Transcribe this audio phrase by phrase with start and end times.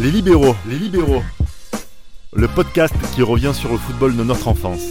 [0.00, 1.24] Les libéraux, les libéraux.
[2.32, 4.84] Le podcast qui revient sur le football de notre enfance.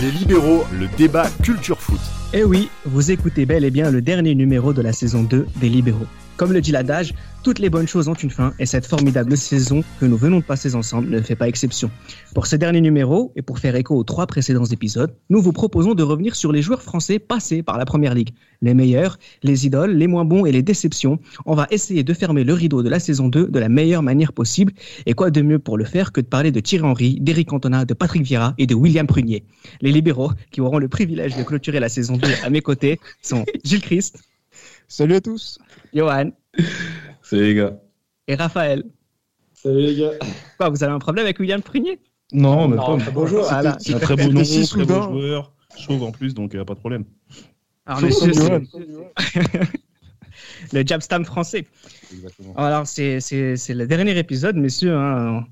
[0.00, 1.98] Les libéraux, le débat culture foot.
[2.32, 5.68] Eh oui, vous écoutez bel et bien le dernier numéro de la saison 2 des
[5.68, 6.06] libéraux.
[6.36, 9.82] Comme le dit l'adage, toutes les bonnes choses ont une fin et cette formidable saison
[10.00, 11.90] que nous venons de passer ensemble ne fait pas exception.
[12.34, 15.94] Pour ce dernier numéro et pour faire écho aux trois précédents épisodes, nous vous proposons
[15.94, 18.34] de revenir sur les joueurs français passés par la Première Ligue.
[18.60, 21.18] Les meilleurs, les idoles, les moins bons et les déceptions.
[21.46, 24.34] On va essayer de fermer le rideau de la saison 2 de la meilleure manière
[24.34, 24.74] possible.
[25.06, 27.86] Et quoi de mieux pour le faire que de parler de Thierry Henry, d'Éric Cantona,
[27.86, 29.44] de Patrick Vieira et de William Prunier.
[29.80, 33.46] Les libéraux qui auront le privilège de clôturer la saison 2 à mes côtés sont
[33.64, 34.18] Gilles Christ.
[34.88, 35.58] Salut à tous.
[35.96, 36.30] Johan.
[37.22, 37.80] Salut les gars.
[38.28, 38.84] Et Raphaël.
[39.54, 40.10] Salut les gars.
[40.58, 41.98] Quoi, vous avez un problème avec William Prunier?
[42.32, 43.10] Non, mais non, pas.
[43.12, 43.44] Bonjour.
[43.44, 43.78] Voilà.
[43.80, 45.02] C'est un très beau nom, si très beau soudain.
[45.10, 47.04] joueur, chauve en plus, donc euh, pas de problème.
[47.86, 48.34] Alors, c'est-
[50.72, 51.66] le Jabstam français.
[52.12, 52.54] Exactement.
[52.56, 54.94] Alors, c'est c'est- c'est le dernier épisode, messieurs.
[54.94, 55.44] hein.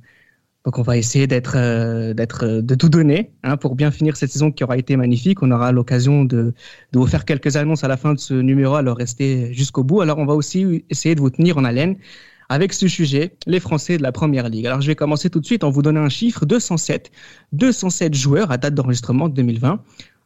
[0.64, 4.16] Donc, on va essayer d'être, euh, d'être, euh, de tout donner hein, pour bien finir
[4.16, 5.42] cette saison qui aura été magnifique.
[5.42, 6.54] On aura l'occasion de,
[6.94, 10.00] vous faire quelques annonces à la fin de ce numéro, alors restez jusqu'au bout.
[10.00, 11.96] Alors, on va aussi essayer de vous tenir en haleine
[12.48, 14.66] avec ce sujet, les Français de la Première Ligue.
[14.66, 17.10] Alors, je vais commencer tout de suite en vous donnant un chiffre 207.
[17.52, 19.82] 207 joueurs à date d'enregistrement de 2020.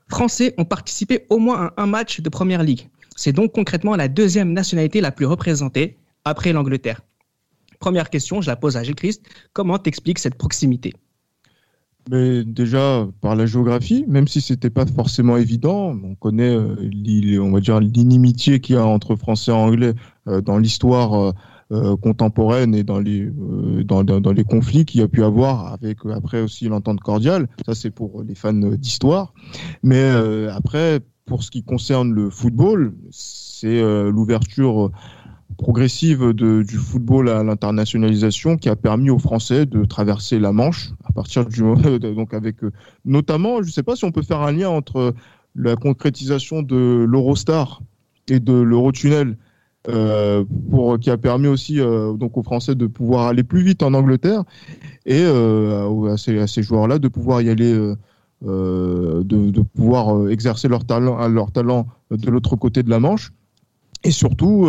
[0.08, 2.88] Français ont participé au moins à un match de Première Ligue.
[3.16, 7.00] C'est donc concrètement la deuxième nationalité la plus représentée après l'Angleterre.
[7.78, 9.24] Première question, je la pose à Gilles Christ.
[9.52, 10.94] Comment t'expliques cette proximité?
[12.10, 17.60] Mais déjà par la géographie, même si c'était pas forcément évident, on connaît euh, va
[17.60, 19.92] dire l'inimitié qu'il y a entre français et anglais
[20.26, 21.34] euh, dans l'histoire
[21.70, 23.30] euh, contemporaine et dans les
[23.84, 27.46] dans, dans, les conflits qu'il y a pu avoir avec après aussi l'entente cordiale.
[27.66, 29.34] Ça c'est pour les fans d'histoire.
[29.82, 30.08] Mais
[30.50, 34.90] après pour ce qui concerne le football, c'est l'ouverture
[35.56, 41.12] progressive du football à l'internationalisation qui a permis aux Français de traverser la Manche à
[41.12, 41.62] partir du
[42.14, 42.70] donc avec euh,
[43.04, 45.14] notamment, je ne sais pas si on peut faire un lien entre
[45.56, 47.80] la concrétisation de l'Eurostar
[48.28, 49.36] et de l'Eurotunnel
[49.88, 50.44] euh,
[51.00, 54.44] qui a permis aussi euh, donc aux Français de pouvoir aller plus vite en Angleterre
[55.06, 57.72] et euh, à ces, joueurs-là de pouvoir y aller.
[57.72, 57.96] euh,
[58.46, 63.00] euh, de, de pouvoir euh, exercer leur talent, leur talent de l'autre côté de la
[63.00, 63.32] Manche.
[64.04, 64.68] Et surtout,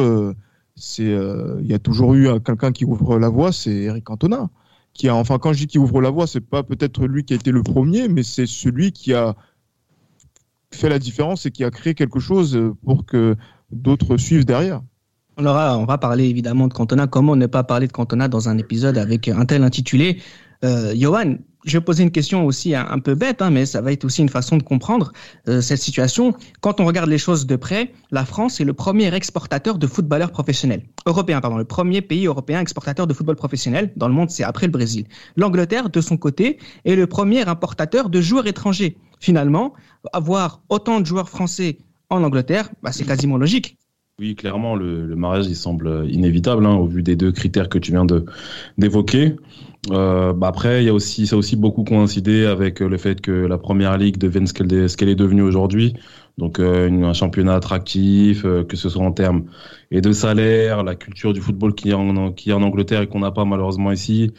[0.80, 3.72] euh, c'est euh, il y a toujours eu un- quelqu'un qui ouvre la voie, c'est
[3.76, 4.50] Eric Cantona.
[4.94, 7.34] Qui a, enfin, quand je dis qui ouvre la voie, c'est pas peut-être lui qui
[7.34, 9.36] a été le premier, mais c'est celui qui a
[10.72, 13.36] fait la différence et qui a créé quelque chose euh, pour que
[13.72, 14.82] d'autres suivent derrière.
[15.38, 17.08] on, on va parler évidemment de Cantona.
[17.08, 20.22] Comment ne pas parler de Cantona dans un épisode avec un tel intitulé
[20.64, 23.92] euh, Johan, je vais poser une question aussi un, peu bête, hein, mais ça va
[23.92, 25.12] être aussi une façon de comprendre
[25.48, 26.34] euh, cette situation.
[26.62, 30.32] Quand on regarde les choses de près, la France est le premier exportateur de footballeurs
[30.32, 30.84] professionnels.
[31.06, 34.68] Européen, pardon, le premier pays européen exportateur de football professionnel dans le monde, c'est après
[34.68, 35.06] le Brésil.
[35.36, 38.98] L'Angleterre, de son côté, est le premier importateur de joueurs étrangers.
[39.20, 39.74] Finalement,
[40.14, 41.78] avoir autant de joueurs français
[42.10, 43.79] en Angleterre, bah, c'est quasiment logique.
[44.20, 47.92] Oui, clairement, le, mariage, il semble inévitable hein, au vu des deux critères que tu
[47.92, 48.06] viens
[48.78, 49.38] d'évoquer.
[49.92, 53.22] Euh, bah après, il y a aussi, ça a aussi beaucoup coïncidé avec le fait
[53.22, 55.94] que la première ligue devienne ce qu'elle est, devenue aujourd'hui.
[56.38, 59.46] Donc, euh, un championnat attractif, euh, que ce soit en termes
[59.90, 63.32] et de salaire, la culture du football qui est en, en Angleterre et qu'on n'a
[63.32, 64.34] pas malheureusement ici.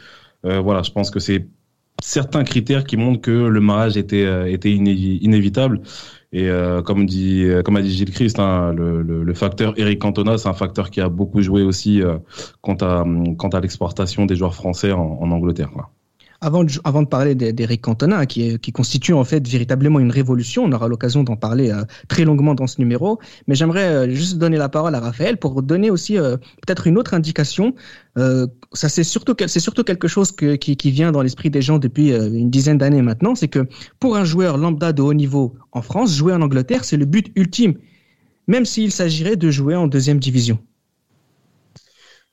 [0.44, 1.46] Euh, voilà, je pense que c'est
[2.02, 5.80] certains critères qui montrent que le mariage était, euh, était iné- inévitable.
[6.32, 9.98] Et euh, comme dit, euh, comme a dit Gilles Christ, hein, le, le, facteur Eric
[9.98, 12.18] Cantona, c'est un facteur qui a beaucoup joué aussi euh,
[12.60, 13.04] quant à,
[13.36, 15.70] quant à l'exportation des joueurs français en, Angleterre.
[16.42, 20.88] Avant de, parler d'E- d'Eric Cantona, qui, constitue en fait véritablement une révolution, on aura
[20.88, 24.70] l'occasion d'en parler euh, très longuement dans ce numéro, mais j'aimerais euh, juste donner la
[24.70, 27.74] parole à Raphaël pour donner aussi euh, peut-être une autre indication.
[28.72, 32.50] Ça c'est surtout, c'est surtout quelque chose qui, vient dans l'esprit des gens depuis une
[32.50, 33.66] dizaine d'années maintenant, c'est que
[33.98, 37.32] pour un joueur lambda de haut niveau en France, jouer en Angleterre, c'est le but
[37.36, 37.74] ultime,
[38.46, 40.58] même s'il s'agirait de jouer en deuxième division.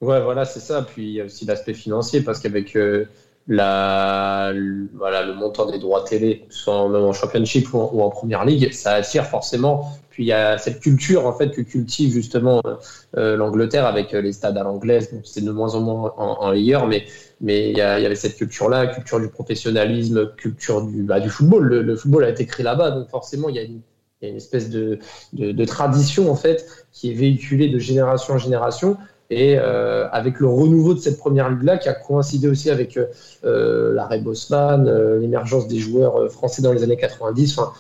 [0.02, 0.82] Ouais, voilà, c'est ça.
[0.82, 2.76] Puis il y a aussi l'aspect financier parce qu'avec
[3.48, 4.54] la,
[4.96, 9.26] voilà, le montant des droits télé, soit en, championship ou en, première ligue, ça attire
[9.26, 9.90] forcément.
[10.10, 12.76] Puis il y a cette culture en fait que cultive justement euh,
[13.18, 15.10] euh, l'Angleterre avec euh, les stades à l'anglaise.
[15.14, 17.06] Bon, c'est de moins en moins en, ailleurs, mais
[17.40, 21.68] mais il y, avait cette culture-là, culture du professionnalisme, culture du, bah, du football.
[21.68, 23.82] Le, football a été créé là-bas, donc forcément il y a une,
[24.22, 24.98] il y a une espèce de,
[25.34, 28.98] de, de tradition en fait qui est véhiculée de génération en génération.
[29.30, 32.98] Et euh, avec le renouveau de cette première ligue-là, qui a coïncidé aussi avec
[33.44, 37.74] euh, l'arrêt Bosman, euh, l'émergence des joueurs euh, français dans les années 90, enfin,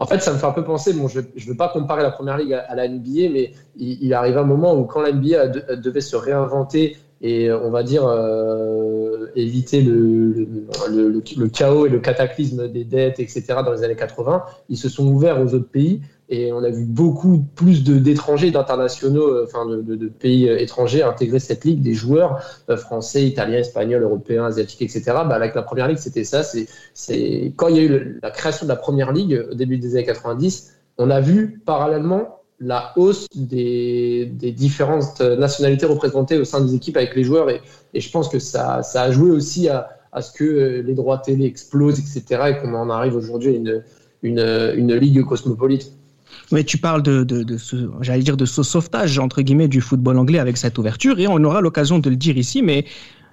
[0.00, 2.10] En fait, ça me fait un peu penser, bon, je ne veux pas comparer la
[2.10, 6.00] première ligue à, la NBA, mais il, arrive un moment où quand la NBA devait
[6.00, 10.46] se réinventer et on va dire euh, éviter le,
[10.88, 13.42] le, chaos et le cataclysme des dettes, etc.
[13.64, 16.84] dans les années 80, ils se sont ouverts aux autres pays et on a vu
[16.84, 22.76] beaucoup plus d'étrangers, d'internationaux, euh, enfin de, pays étrangers intégrer cette ligue, des joueurs euh,
[22.76, 25.02] français, italiens, espagnols, européens, asiatiques, etc.
[25.06, 26.42] Bah, avec la première ligue, c'était ça.
[26.42, 29.94] C'est quand il y a eu la création de la première ligue au début des
[29.94, 34.26] années 90, on a vu parallèlement la hausse des,
[34.56, 37.48] différentes nationalités représentées au sein des équipes avec les joueurs.
[37.48, 37.60] Et,
[37.94, 39.88] je pense que ça, a joué aussi à,
[40.20, 42.50] ce que les droits télé explosent, etc.
[42.50, 43.82] Et qu'on en arrive aujourd'hui à une,
[44.22, 45.92] une ligue cosmopolite.
[46.50, 50.18] Mais tu parles de, de, ce, j'allais dire de ce sauvetage entre guillemets du football
[50.18, 52.86] anglais avec cette ouverture et on aura l'occasion de le dire ici, mais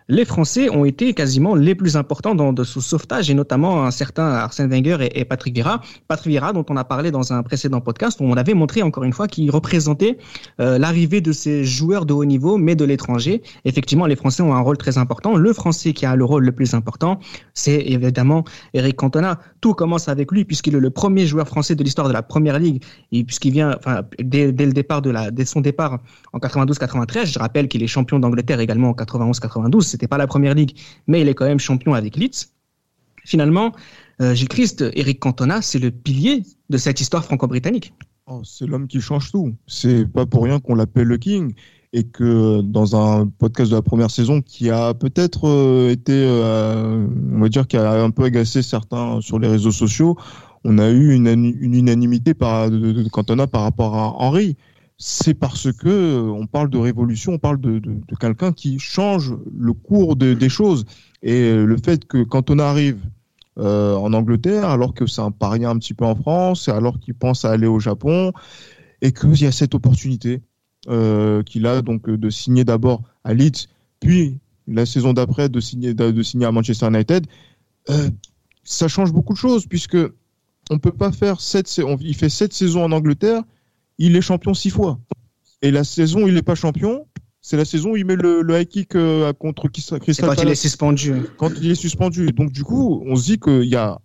[0.07, 3.92] les Français ont été quasiment les plus importants dans de ce sauvetage, et notamment un
[3.92, 5.81] certain Arsène Wenger et, Patrick Vieira.
[6.07, 9.04] Patrick Vieira, dont on a parlé dans un précédent podcast, où on avait montré encore
[9.04, 10.18] une fois qu'il représentait
[10.60, 13.42] euh, l'arrivée de ces joueurs de haut niveau, mais de l'étranger.
[13.66, 15.36] Effectivement, les Français ont un rôle très important.
[15.36, 17.19] Le Français qui a le rôle le plus important,
[17.54, 18.44] c'est évidemment
[18.74, 19.40] Eric Cantona.
[19.60, 22.60] Tout commence avec lui, puisqu'il est le premier joueur français de l'histoire de la Première
[22.60, 26.00] Ligue, et puisqu'il vient, enfin, dès, dès, le départ de la, dès son départ
[26.34, 27.25] en 92-93.
[27.25, 30.77] Je rappelle qu'il est champion d'Angleterre également en 91-92 c'était pas la première ligue,
[31.07, 32.50] mais il est quand même champion avec Leeds.
[33.24, 33.71] Finalement,
[34.21, 37.94] euh, Gilles Christ, Eric Cantona, c'est le pilier de cette histoire franco-britannique.
[38.27, 39.56] Oh, c'est l'homme qui change tout.
[39.68, 41.53] C'est pas pour rien qu'on l'appelle le King
[41.94, 47.07] et que dans un podcast de la première saison qui a peut-être euh, été, euh,
[47.33, 50.18] on va dire, qui a un peu agacé certains sur les réseaux sociaux,
[50.65, 54.57] on a eu une, unanimité par, de, Cantona par rapport à Henry
[54.97, 57.81] c'est parce que euh, on parle de révolution, on parle de,
[58.19, 60.86] quelqu'un qui change le cours des choses.
[61.21, 63.00] Et euh, le fait que quand on arrive
[63.57, 67.13] euh, en Angleterre, alors que c'est un pari un petit peu en France, alors qu'il
[67.13, 68.31] pense à aller au Japon,
[69.01, 70.42] et qu'il y a cette opportunité
[71.45, 73.68] qu'il a donc de signer d'abord à Leeds,
[74.00, 74.38] puis
[74.68, 77.25] la saison d'après de signer, de, signer à Manchester United,
[78.63, 79.97] ça change beaucoup de choses puisque
[80.69, 83.42] on peut pas faire sept, il fait sept saisons en Angleterre
[83.97, 85.00] il est champion six fois.
[85.62, 87.06] Et la saison où il n'est pas champion,
[87.42, 90.56] c'est la saison où il met le, high kick euh, contre Crystal Quand il est
[90.56, 91.13] suspendu.
[91.38, 92.31] Quand il est suspendu.
[92.31, 94.00] Donc du coup, on se dit qu'il y a,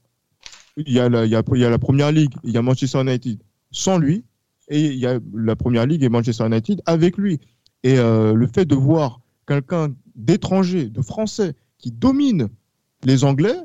[0.76, 3.40] il y, a la, il y, a, la Première Ligue, il y a Manchester United
[3.72, 4.24] sans lui,
[4.68, 7.40] et il y a la Première Ligue et Manchester United avec lui.
[7.82, 12.48] Et euh, le fait de voir quelqu'un d'étranger, de français, qui domine
[13.04, 13.56] les Anglais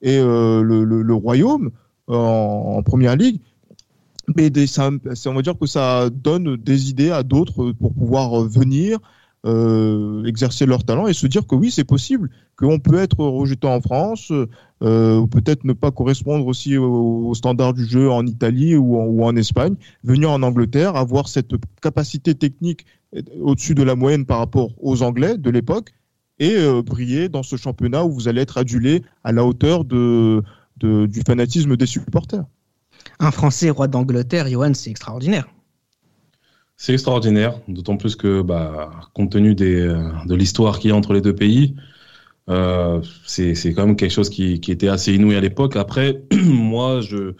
[0.00, 1.70] et euh, le, royaume
[2.06, 3.40] en, Première Ligue,
[4.36, 4.90] mais ça,
[5.26, 8.98] on va dire que ça donne des idées à d'autres pour pouvoir venir
[9.46, 13.68] euh, exercer leur talent et se dire que oui, c'est possible, qu'on peut être rejeté
[13.68, 14.32] en France,
[14.82, 19.76] euh, peut-être ne pas correspondre aussi aux, standards du jeu en Italie ou en, Espagne,
[20.02, 22.84] venir en Angleterre, avoir cette capacité technique
[23.40, 25.92] au-dessus de la moyenne par rapport aux Anglais de l'époque,
[26.40, 30.42] et euh, briller dans ce championnat où vous allez être adulé à la hauteur de
[30.80, 32.44] du fanatisme des supporters
[33.20, 35.46] un Français roi d'Angleterre, Johan, c'est extraordinaire.
[36.76, 41.12] C'est extraordinaire, d'autant plus que, bah, compte tenu euh, de l'histoire qu'il y a entre
[41.12, 41.74] les deux pays,
[42.48, 45.76] euh, c'est quand même quelque chose qui, qui était assez inouï à l'époque.
[45.76, 47.34] Après, moi, je,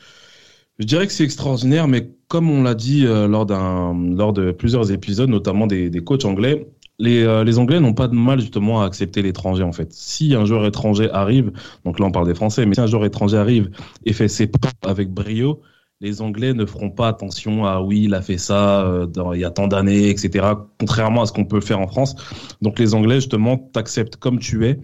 [0.79, 4.91] je dirais que c'est extraordinaire, mais comme on l'a dit euh, lors, lors de plusieurs
[4.93, 6.67] épisodes, notamment des, des coachs anglais,
[6.99, 9.93] les, euh, les Anglais n'ont pas de mal justement à accepter l'étranger en fait.
[9.93, 11.53] Si un joueur étranger arrive,
[11.85, 13.71] donc là on parle des Français, mais si un joueur étranger arrive
[14.05, 14.51] et fait ses
[14.85, 15.61] avec brio,
[16.01, 19.45] les Anglais ne feront pas attention à oui, il a fait ça euh, il y
[19.45, 20.47] a tant d'années, etc.
[20.79, 22.15] Contrairement à ce qu'on peut faire en France.
[22.63, 24.79] Donc les Anglais justement t'acceptent comme tu es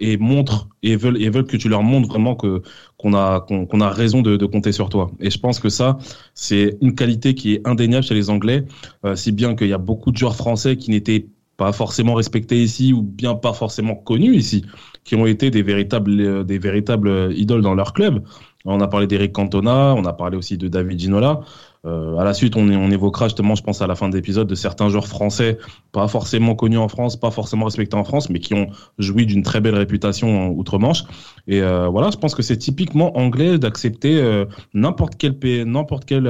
[0.00, 2.62] et montrent et veulent et veulent que tu leur montres vraiment que
[2.96, 5.10] qu'on a qu'on a raison de, de, compter sur toi.
[5.20, 5.98] Et je pense que ça
[6.34, 8.64] c'est une qualité qui est indéniable chez les Anglais,
[9.04, 11.26] euh, si bien qu'il y a beaucoup de joueurs français qui n'étaient
[11.58, 14.64] pas forcément respectés ici ou bien pas forcément connus ici,
[15.04, 18.22] qui ont été des véritables, euh, des véritables idoles dans leur club.
[18.64, 21.40] On a parlé d'Eric Cantona, on a parlé aussi de David Ginola.
[21.84, 24.48] Euh, à la suite, on, on, évoquera justement, je pense à la fin de l'épisode,
[24.48, 25.58] de certains joueurs français,
[25.92, 28.68] pas forcément connus en France, pas forcément respectés en France, mais qui ont
[28.98, 31.04] joui d'une très belle réputation outre-Manche.
[31.46, 34.44] Et euh, voilà, je pense que c'est typiquement anglais d'accepter euh,
[34.74, 36.28] n'importe quel n'importe quel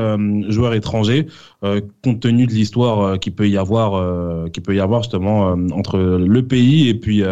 [0.49, 1.27] joueur étranger,
[1.63, 6.47] compte tenu de l'histoire qui peut y avoir, qui peut y avoir justement entre le
[6.47, 7.23] pays et puis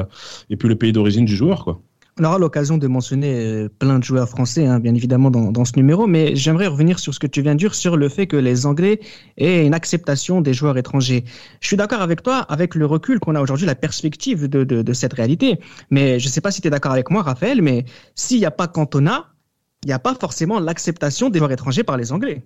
[0.50, 1.80] et puis le pays d'origine du joueur, quoi.
[2.18, 5.72] On aura l'occasion de mentionner euh, plein de joueurs français, hein, bien évidemment, dans, ce
[5.76, 8.36] numéro, mais j'aimerais revenir sur ce que tu viens de dire, sur le fait que
[8.36, 9.00] les Anglais
[9.36, 11.24] aient une acceptation des joueurs étrangers.
[11.60, 15.12] Je suis d'accord avec toi, avec le recul qu'on a aujourd'hui, la perspective de, cette
[15.12, 15.60] réalité.
[15.90, 18.46] Mais je ne sais pas si tu es d'accord avec moi, Raphaël, mais s'il n'y
[18.46, 19.26] a pas Cantona,
[19.84, 22.42] il n'y a pas forcément l'acceptation des joueurs étrangers par les Anglais.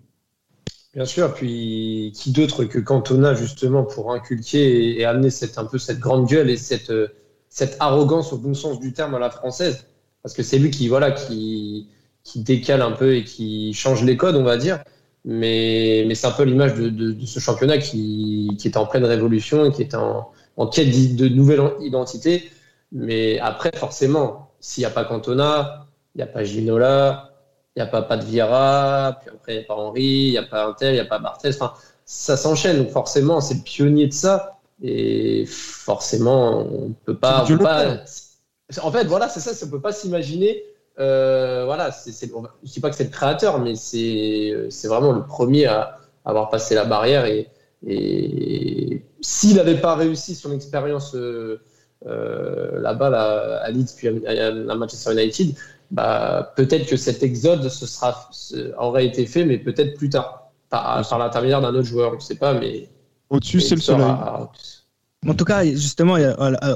[0.95, 5.79] Bien sûr, puis qui d'autre que Cantona justement pour inculquer et, amener cette, un peu
[5.79, 7.07] cette grande gueule et cette, euh,
[7.51, 9.87] cette arrogance au bon sens du terme à la française,
[10.23, 11.89] parce que c'est lui qui voilà qui,
[12.25, 14.83] qui décale un peu et qui change les codes, on va dire.
[15.27, 19.05] Mais, mais c'est un peu l'image de, de, ce championnat qui, qui est en pleine
[19.05, 22.51] révolution et qui est en, en quête de nouvelles identités.
[22.93, 27.33] Mais après, forcément, s'il n'y a pas Cantona, il n'y a pas Ginola,
[27.77, 30.43] il n'y a pas, Vieira, puis après, il n'y a pas Henri, il n'y a
[30.43, 31.51] pas Intel, il n'y a pas Barthez.
[31.51, 31.73] Enfin,
[32.05, 32.79] ça s'enchaîne.
[32.79, 34.60] Donc, forcément, c'est le pionnier de ça.
[34.83, 37.45] Et forcément, on ne peut pas.
[38.83, 39.51] En fait, voilà, c'est ça.
[39.63, 40.63] On ne peut pas s'imaginer.
[40.99, 45.13] Euh, voilà, c'est, je ne dis pas que c'est le créateur, mais c'est, c'est vraiment
[45.13, 47.25] le premier à avoir passé la barrière.
[47.25, 47.49] Et,
[47.87, 51.61] et s'il n'avait pas réussi son expérience euh,
[52.07, 55.55] euh, là-bas, à Leeds, puis à Manchester United,
[55.91, 58.29] bah, peut-être que cet exode ce sera,
[58.79, 62.21] aurait été fait, mais peut-être plus tard, par, par l'intermédiaire d'un autre joueur, on ne
[62.21, 62.89] sait pas, mais.
[63.31, 64.13] Au-dessus, c'est le soleil.
[65.29, 66.17] En tout cas, justement,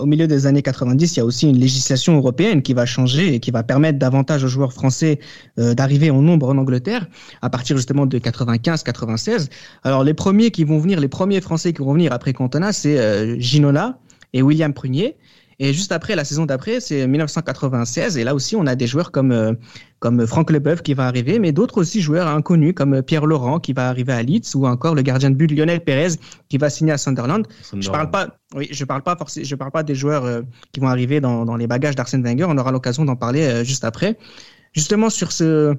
[0.03, 3.35] au milieu des années 90, il y a aussi une législation européenne qui va changer
[3.35, 5.19] et qui va permettre davantage aux joueurs français
[5.59, 7.07] euh, d'arriver en nombre en Angleterre
[7.41, 9.49] à partir justement de 95-96.
[9.83, 12.99] Alors les premiers qui vont venir, les premiers Français qui vont venir après Cantona, c'est
[12.99, 13.99] euh, Ginola
[14.35, 15.17] et William Prunier.
[15.59, 18.17] Et juste après, la saison d'après, c'est 1996.
[18.17, 19.53] Et là aussi, on a des joueurs comme, euh,
[19.99, 23.73] comme Franck Leboeuf qui va arriver, mais d'autres aussi joueurs inconnus comme Pierre Laurent qui
[23.73, 26.17] va arriver à Leeds ou encore le gardien de but Lionel Pérez
[26.49, 27.47] qui va signer à Sunderland.
[27.79, 30.43] Je parle pas, oui, je parle pas forcément, je parle pas des joueurs euh,
[30.73, 32.47] qui vont arriver dans, dans les bagages d'Arsène Wenger.
[32.49, 34.19] On aura l'occasion d'en parler euh, juste après.
[34.73, 35.77] Justement sur ce,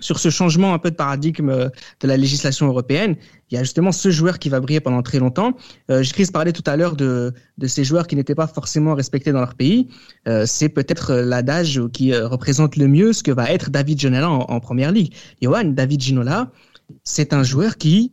[0.00, 1.68] sur ce changement un peu de paradigme euh,
[2.00, 3.16] de la législation européenne,
[3.50, 5.54] il y a justement ce joueur qui va briller pendant très longtemps.
[5.90, 9.32] Euh, Chris parlait tout à l'heure de, de ces joueurs qui n'étaient pas forcément respectés
[9.32, 9.88] dans leur pays.
[10.26, 14.30] Euh, c'est peut-être l'adage qui euh, représente le mieux ce que va être David Ginola
[14.30, 15.14] en, en première ligue.
[15.40, 16.50] Johan, David Ginola,
[17.04, 18.12] c'est un joueur qui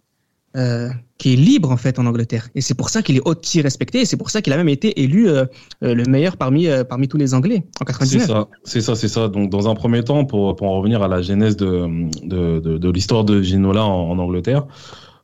[0.55, 2.49] euh, qui est libre en fait en Angleterre.
[2.55, 4.69] Et c'est pour ça qu'il est aussi respecté et c'est pour ça qu'il a même
[4.69, 5.45] été élu euh,
[5.83, 8.21] euh, le meilleur parmi, parmi tous les Anglais en 99.
[8.21, 9.27] C'est ça, c'est ça, c'est ça.
[9.27, 11.87] Donc dans un premier temps, pour, pour en revenir à la genèse de,
[12.23, 14.65] de, de, de l'histoire de Ginola en, en Angleterre,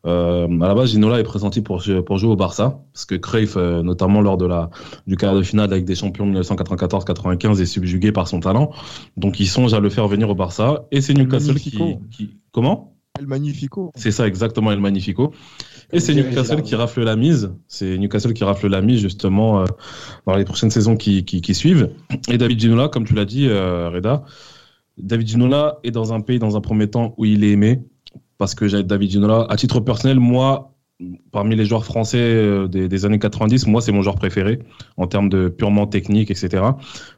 [0.06, 3.56] euh, à la base, Ginola est pressenti pour, pour jouer au Barça, parce que Cruyff,
[3.56, 4.70] notamment lors de la,
[5.08, 8.72] du quart de finale avec des champions 1994-95, est subjugué par son talent.
[9.16, 10.86] Donc il songe à le faire venir au Barça.
[10.92, 11.78] Et c'est Newcastle qui,
[12.10, 12.38] qui...
[12.52, 12.91] Comment?
[13.20, 13.92] El Magnifico.
[13.96, 15.34] C'est ça, exactement, El Magnifico.
[15.92, 17.54] Et c'est Newcastle qui rafle la mise.
[17.68, 19.66] C'est Newcastle qui rafle la mise, justement, euh,
[20.26, 21.92] dans les prochaines saisons qui, qui, qui, suivent.
[22.30, 24.24] Et David Ginola, comme tu l'as dit, euh, Reda,
[24.98, 27.84] David Ginola est dans un pays, dans un premier temps, où il est aimé.
[28.38, 30.74] Parce que David Ginola, à titre personnel, moi,
[31.32, 34.60] parmi les joueurs français euh, des, des, années 90, moi, c'est mon joueur préféré
[34.98, 36.64] en termes de purement technique, etc.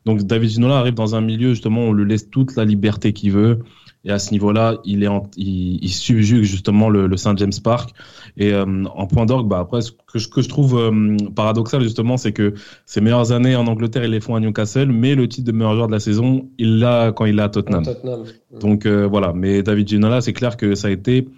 [0.06, 3.32] Donc, David Ginola arrive dans un milieu, justement, on lui laisse toute la liberté qu'il
[3.32, 3.60] veut.
[4.06, 7.92] Et à ce niveau-là, il est il, il, subjugue justement le, le Saint James Park.
[8.36, 11.82] Et euh, en point d'orgue, bah après, ce que je, que je trouve euh, paradoxal
[11.82, 12.54] justement, c'est que
[12.86, 15.76] ses meilleures années en Angleterre, il les font à Newcastle, mais le titre de meilleur
[15.76, 17.86] joueur de la saison, il l'a quand il est à Tottenham.
[17.86, 18.24] Tottenham.
[18.60, 19.32] Donc euh, voilà.
[19.34, 21.30] Mais David Ginola, c'est clair que ça a été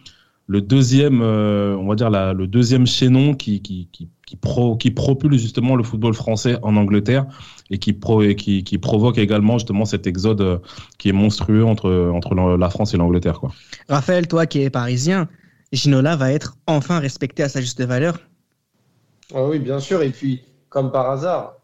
[0.47, 4.91] le deuxième, on va dire la, le deuxième chaînon qui, qui, qui, qui, pro, qui
[4.91, 7.25] propulse justement le football français en Angleterre
[7.71, 10.57] et qui, pro, et qui, qui provoque également justement cet exode euh,
[10.97, 13.39] qui est monstrueux entre, entre la France et l'Angleterre.
[13.39, 13.51] Quoi.
[13.89, 15.27] Raphaël, toi qui es parisien,
[15.71, 18.19] Ginola va être enfin respecté à sa juste valeur
[19.33, 20.01] ah Oui, bien sûr.
[20.03, 21.55] Et puis, comme par hasard,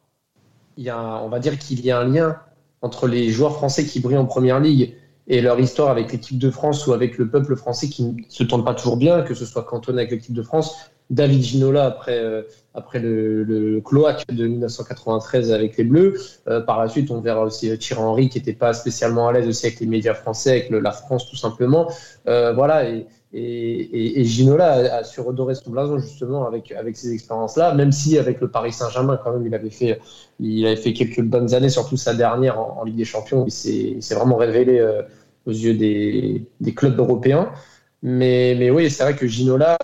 [0.78, 2.38] il y a on va dire qu'il y a un lien
[2.82, 4.96] entre les joueurs français qui brillent en première ligue
[5.28, 8.44] et leur histoire avec l'équipe de France ou avec le peuple français qui ne se
[8.44, 10.76] tourne pas toujours bien, que ce soit cantonné avec l'équipe de France,
[11.10, 12.42] David Ginola après, euh,
[12.74, 16.16] après le, cloaque de 1993 avec les Bleus.
[16.48, 19.34] Euh, par la suite, on verra aussi euh, Thierry Henry qui n'était pas spécialement à
[19.34, 21.92] l'aise aussi avec les médias français, avec la France tout simplement.
[22.28, 22.84] Euh, voilà,
[23.34, 28.18] et, Ginola a, a, su redorer son blason justement avec, avec ces expériences-là, même si
[28.18, 29.70] avec le Paris Saint-Germain, quand même, il avait,
[30.76, 33.46] fait, quelques bonnes années, surtout sa dernière en, Ligue des Champions.
[33.46, 33.52] Il
[34.02, 34.86] s'est vraiment révélé
[35.46, 37.52] aux yeux des, clubs européens.
[38.04, 39.78] Mais, oui, c'est vrai que Ginola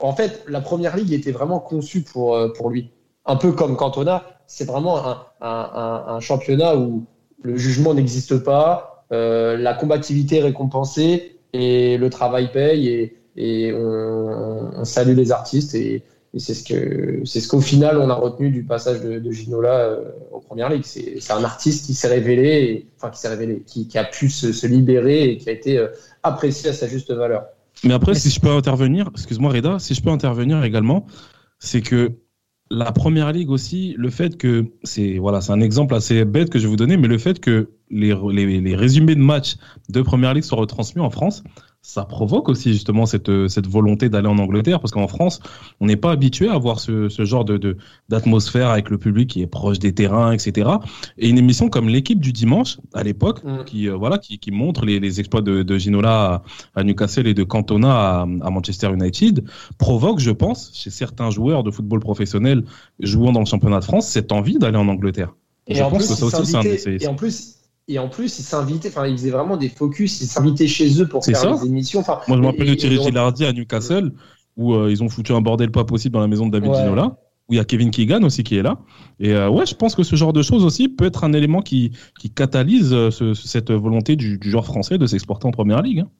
[0.00, 2.90] en fait, la première ligue était vraiment conçue pour, euh, pour lui.
[3.26, 7.06] Un peu comme Cantona, c'est vraiment un, un, championnat où
[7.42, 14.84] le jugement n'existe pas, euh, la combativité est récompensée et le travail paye et, on,
[14.84, 15.74] salue les artistes.
[15.74, 16.02] Et,
[16.36, 20.10] c'est ce que c'est ce qu'au final on a retenu du passage de, Ginola euh,
[20.32, 20.82] en première ligue.
[20.84, 24.66] C'est un artiste qui s'est révélé, enfin qui s'est révélé, qui, a pu se, se,
[24.66, 25.86] libérer et qui a été euh,
[26.24, 27.44] apprécié à sa juste valeur.
[27.84, 31.06] Mais après, si je peux intervenir, excuse-moi Reda, si je peux intervenir également,
[31.58, 32.18] c'est que
[32.70, 36.58] la première ligue aussi, le fait que c'est voilà, c'est un exemple assez bête que
[36.58, 39.56] je vais vous donner, mais le fait que les, les, les résumés de matchs
[39.90, 41.44] de première ligue soient retransmis en France,
[41.84, 45.40] ça provoque aussi justement cette, cette volonté d'aller en Angleterre, parce qu'en France,
[45.80, 47.76] on n'est pas habitué à voir ce, ce genre de
[48.08, 50.70] d'atmosphère avec le public qui est proche des terrains, etc.
[51.18, 53.64] Et une émission comme l'équipe du dimanche à l'époque, mm.
[53.66, 56.42] qui euh, voilà, qui, qui, montre les, les exploits de, de Ginola
[56.74, 59.44] à, Newcastle et de Cantona à, à, Manchester United,
[59.76, 62.64] provoque, je pense, chez certains joueurs de football professionnel
[62.98, 65.34] jouant dans le championnat de France, cette envie d'aller en Angleterre.
[65.66, 68.42] Et je en pense que ça aussi, c'est Et en plus, et en plus, ils
[68.42, 72.00] s'invitaient, enfin, ils faisaient vraiment des focus, ils s'invitaient chez eux pour faire des émissions.
[72.00, 74.12] Enfin, Moi, je me rappelle de Thierry Gilardi à Newcastle,
[74.56, 77.18] où euh, ils ont foutu un bordel pas possible dans la maison de David Ginola,
[77.48, 78.78] où il y a Kevin Keegan aussi qui est là.
[79.20, 81.60] Et euh, ouais, je pense que ce genre de choses aussi peut être un élément
[81.60, 85.82] qui, qui catalyse euh, ce, cette volonté du, du joueur français de s'exporter en première
[85.82, 86.00] ligue.
[86.00, 86.10] Hein.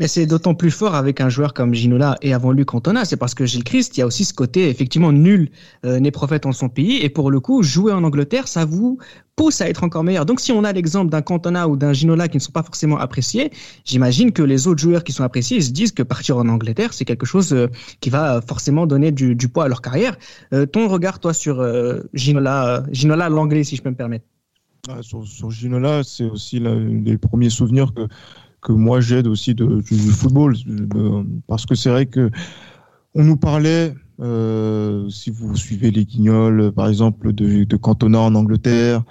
[0.00, 3.18] Mais c'est d'autant plus fort avec un joueur comme Ginola et avant lui Cantona, c'est
[3.18, 5.50] parce que Gilles Christ, il y a aussi ce côté effectivement nul
[5.84, 8.96] euh, n'est prophète en son pays et pour le coup jouer en Angleterre, ça vous
[9.36, 10.24] pousse à être encore meilleur.
[10.24, 12.96] Donc si on a l'exemple d'un Cantona ou d'un Ginola qui ne sont pas forcément
[12.96, 13.50] appréciés,
[13.84, 17.04] j'imagine que les autres joueurs qui sont appréciés se disent que partir en Angleterre c'est
[17.04, 17.68] quelque chose euh,
[18.00, 20.16] qui va forcément donner du, poids à leur carrière.
[20.54, 21.62] Euh, ton regard toi sur
[22.14, 24.24] Ginola, Ginola l'anglais si je peux me permettre.
[24.88, 28.08] Ah, sur, sur, Ginola, c'est aussi l'un des premiers souvenirs que
[28.60, 30.54] que moi j'aide aussi de, du, football.
[30.68, 32.30] Euh, parce que c'est vrai que
[33.14, 38.34] on nous parlait euh, si vous suivez les Guignols par exemple de, de Cantona en
[38.34, 39.02] Angleterre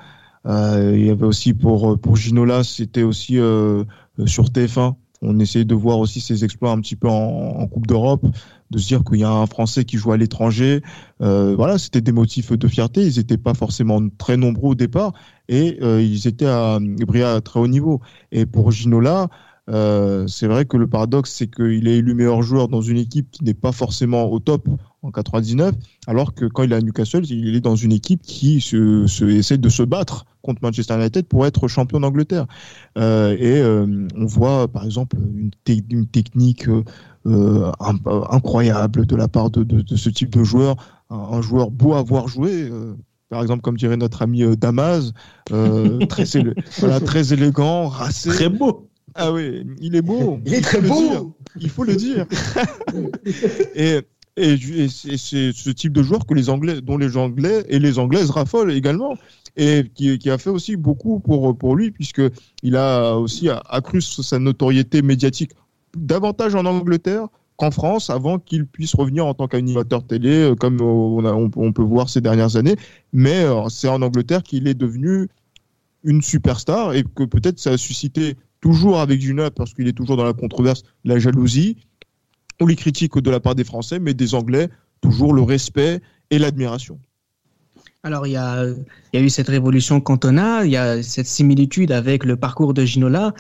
[0.46, 5.76] euh, il y avait aussi pour pour Ginola c'était aussi sur TF1 on essayait de
[5.76, 8.26] voir aussi ses exploits un petit peu en Coupe d'Europe
[8.72, 10.82] de se dire qu'il y a un Français qui joue à l'étranger.
[11.22, 13.06] Euh, voilà, c'était des motifs de fierté.
[13.06, 15.14] Ils n'étaient pas forcément très nombreux au départ
[15.48, 18.02] et euh, ils étaient à, à très haut niveau.
[18.32, 19.30] Et pour Ginola,
[19.70, 23.30] euh, c'est vrai que le paradoxe, c'est qu'il est élu meilleur joueur dans une équipe
[23.32, 24.68] qui n'est pas forcément au top
[25.02, 25.76] en 99,
[26.08, 29.58] alors que quand il est à Newcastle, il est dans une équipe qui se, essaie
[29.58, 32.48] de se battre contre Manchester United pour être champion d'Angleterre.
[32.98, 33.62] Euh, et
[34.18, 36.66] on voit, par exemple, une technique
[37.30, 37.72] euh,
[38.30, 40.76] incroyable de la part de, de, de, ce type de joueur,
[41.10, 42.70] un, un joueur beau à voir jouer.
[42.70, 42.96] Euh,
[43.30, 45.12] par exemple, comme dirait notre ami euh, Damas,
[46.10, 46.26] très,
[46.80, 48.30] voilà, très élégant, racé.
[48.30, 48.90] Très beau.
[49.16, 50.40] Ah oui, il est beau.
[50.46, 51.36] Il est très beau.
[51.60, 52.26] Il faut le dire.
[53.76, 54.02] et
[54.40, 58.00] et, et c'est ce type de joueur que les Anglais, dont les Anglais et les
[58.00, 59.16] Anglaises raffolent également,
[59.58, 62.22] et qui, qui a fait aussi beaucoup pour pour lui, puisque
[62.64, 65.52] il a aussi accru sa notoriété médiatique
[65.96, 70.80] davantage en Angleterre qu'en France avant qu'il puisse revenir en tant qu'animateur télé, euh, comme
[70.82, 72.76] on, a, on, peut voir ces dernières années.
[73.12, 75.28] Mais euh, c'est en Angleterre qu'il est devenu
[76.04, 80.16] une superstar et que peut-être ça a suscité toujours avec Gina, parce qu'il est toujours
[80.16, 81.78] dans la controverse, la jalousie
[82.62, 84.70] ou les critiques de la part des Français, mais des Anglais,
[85.02, 86.98] toujours le respect et l'admiration.
[88.04, 91.28] Alors, il y, a, il y a eu cette révolution Cantona, il y a cette
[91.28, 93.34] similitude avec le parcours de Ginola,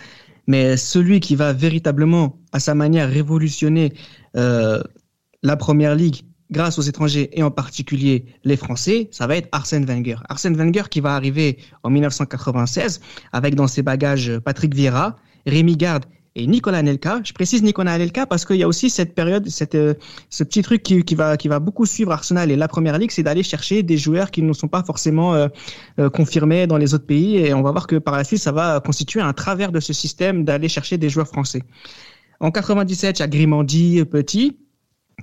[0.49, 3.93] mais celui qui va véritablement, à sa manière, révolutionner
[4.35, 4.81] euh,
[5.43, 9.85] la Première Ligue grâce aux étrangers et en particulier les Français, ça va être Arsène
[9.85, 10.15] Wenger.
[10.27, 12.99] Arsène Wenger qui va arriver en 1996
[13.31, 17.21] avec dans ses bagages Patrick Vieira, Rémi Garde et Nicolas Nelka.
[17.23, 19.93] Je précise Nicolas Nelka parce qu'il y a aussi cette période, cette, euh,
[20.29, 23.11] ce petit truc qui, qui, va, qui va beaucoup suivre Arsenal et la Première Ligue,
[23.11, 25.47] c'est d'aller chercher des joueurs qui ne sont pas forcément euh,
[25.99, 27.37] euh, confirmés dans les autres pays.
[27.37, 29.93] Et on va voir que par la suite, ça va constituer un travers de ce
[29.93, 31.63] système d'aller chercher des joueurs français.
[32.39, 34.57] En 97, il y a Grimandi Petit.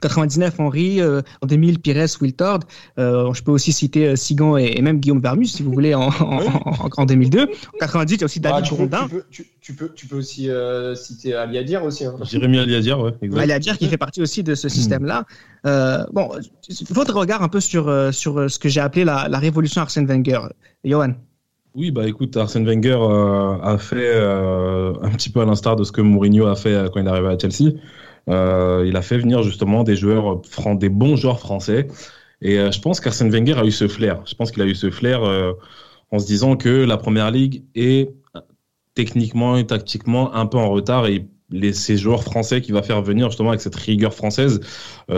[0.00, 2.60] 99 Henri, euh, en 2000 Pires, Wiltord.
[2.98, 5.94] Euh, je peux aussi citer euh, Sigan et, et, même Guillaume Vermus si vous voulez
[5.94, 7.42] en, en, en, en 2002.
[7.42, 9.02] En 98 il y a aussi David ah, Grondin.
[9.08, 12.04] Tu peux, tu, tu, peux, tu peux aussi euh, citer Aliadir aussi.
[12.04, 12.16] Hein.
[12.22, 13.12] Jérémy Aliadir.
[13.22, 13.40] Exact.
[13.40, 15.24] Aliadir qui fait partie aussi de ce système-là.
[15.66, 16.30] Euh, bon,
[16.90, 20.40] votre regard un peu sur sur ce que j'ai appelé la, la révolution Arsène Wenger,
[20.84, 21.14] Johan.
[21.76, 25.84] Oui, bah écoute, Arsène Wenger euh, a fait euh, un petit peu à l'instar de
[25.84, 27.72] ce que Mourinho a fait quand il est arrivé à Chelsea.
[28.28, 30.40] Euh, il a fait venir justement des joueurs,
[30.74, 31.88] des bons joueurs français.
[32.42, 34.22] Et euh, je pense qu'Arsène Wenger a eu ce flair.
[34.26, 35.52] Je pense qu'il a eu ce flair euh,
[36.10, 38.14] en se disant que la première ligue est
[38.94, 43.02] techniquement et tactiquement un peu en retard et les, ces joueurs français qui va faire
[43.02, 44.60] venir justement avec cette rigueur française,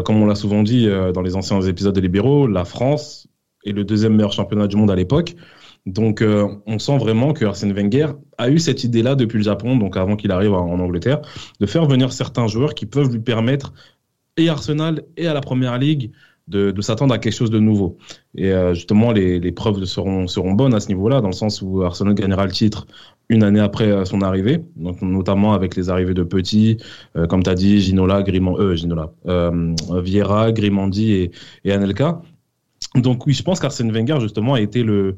[0.04, 3.28] comme on l'a souvent dit dans les anciens épisodes de Libéraux, la France
[3.64, 5.36] est le deuxième meilleur championnat du monde à l'époque.
[5.88, 9.76] Donc, euh, on sent vraiment que Arsène Wenger a eu cette idée-là depuis le Japon,
[9.76, 11.22] donc avant qu'il arrive en Angleterre,
[11.60, 13.72] de faire venir certains joueurs qui peuvent lui permettre,
[14.36, 16.12] et Arsenal, et à la Première Ligue,
[16.46, 17.98] de, s'attendre à quelque chose de nouveau.
[18.34, 22.14] Et euh, justement, les, preuves seront, bonnes à ce niveau-là, dans le sens où Arsenal
[22.14, 22.86] gagnera le titre
[23.30, 26.78] une année après son arrivée, donc notamment avec les arrivées de petits,
[27.16, 31.30] euh, comme tu as dit, Ginola, Grimand, euh, Ginola, euh, Vieira, Grimandi et,
[31.64, 32.22] et Anelka.
[33.00, 35.16] Donc oui, je pense qu'Arsène Wenger justement a été le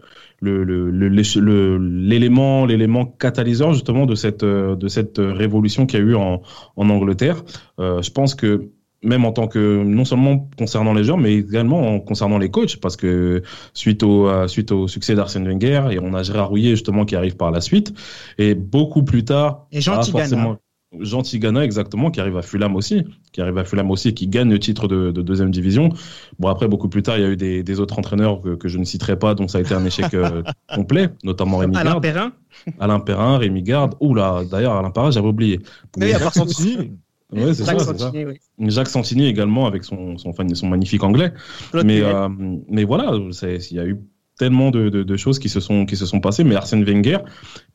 [1.78, 6.42] l'élément l'élément catalyseur justement de cette de cette révolution qu'il y a eu en,
[6.76, 7.42] en Angleterre.
[7.78, 8.70] Euh, je pense que
[9.02, 12.96] même en tant que non seulement concernant les joueurs, mais également concernant les coachs, parce
[12.96, 17.04] que suite au euh, suite au succès d'Arsène Wenger et on a Gérard Rouillet justement
[17.04, 17.94] qui arrive par la suite
[18.38, 19.66] et beaucoup plus tard.
[19.72, 20.58] Et Jean Tigana.
[20.98, 24.50] Jean Tigana exactement qui arrive à Fulham aussi, qui arrive à Fulham aussi, qui gagne
[24.50, 25.90] le titre de, de deuxième division.
[26.38, 28.68] Bon après beaucoup plus tard il y a eu des, des autres entraîneurs que, que,
[28.68, 30.42] je ne citerai pas, donc ça a été un échec euh,
[30.74, 32.02] complet, notamment Rémi Alain Garde.
[32.02, 32.32] Perrin.
[32.80, 33.94] Alain Perrin, Rémi Garde.
[34.00, 35.60] Ouh là, d'ailleurs Alain Perrin j'avais oublié.
[35.96, 36.92] Mais, Jacques Santini.
[37.32, 38.28] Ouais, c'est ça, Santini, ça.
[38.58, 38.70] Oui.
[38.72, 41.32] Jacques Santini également avec son, son, son magnifique anglais.
[41.72, 42.28] mais, euh,
[42.68, 44.00] mais voilà, il y a eu
[44.40, 46.44] tellement de, choses qui se sont qui se sont passées.
[46.44, 47.18] Mais Arsène Wenger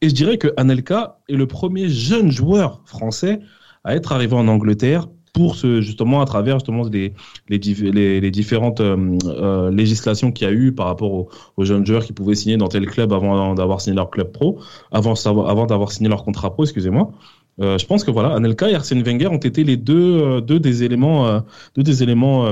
[0.01, 3.39] et je dirais que Anelka est le premier jeune joueur français
[3.83, 7.13] à être arrivé en Angleterre pour justement à travers justement les,
[7.49, 12.05] les différentes euh, euh, législations qu'il y a eu par rapport aux, aux, jeunes joueurs
[12.05, 14.59] qui pouvaient signer dans tel club avant d'avoir signé leur club pro,
[14.91, 17.11] avant avant d'avoir signé leur contrat pro, excusez-moi.
[17.61, 20.59] Euh, je pense que voilà, Anelka et Arsène Wenger ont été les deux, euh, deux
[20.59, 21.39] des éléments, euh,
[21.75, 22.51] deux des éléments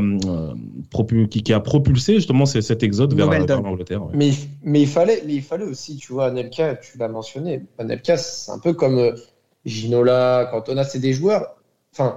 [1.29, 4.03] qui, qui, a propulsé justement cet exode vers, vers l'Angleterre.
[4.03, 4.11] Ouais.
[4.13, 4.31] Mais,
[4.63, 7.63] mais il fallait, mais il fallait aussi, tu vois, Anelka, tu l'as mentionné.
[7.77, 9.13] Anelka, c'est un peu comme
[9.65, 11.57] Ginola, Cantona, c'est des joueurs.
[11.91, 12.15] Enfin,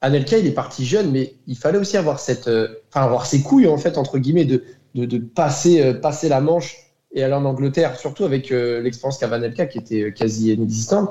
[0.00, 2.48] Anelka, il est parti jeune, mais il fallait aussi avoir cette,
[2.88, 6.76] enfin, avoir ses couilles en fait entre guillemets de, de, de passer, passer la Manche
[7.12, 11.10] et aller en Angleterre, surtout avec l'expérience qu'avait Anelka qui était quasi inexistante.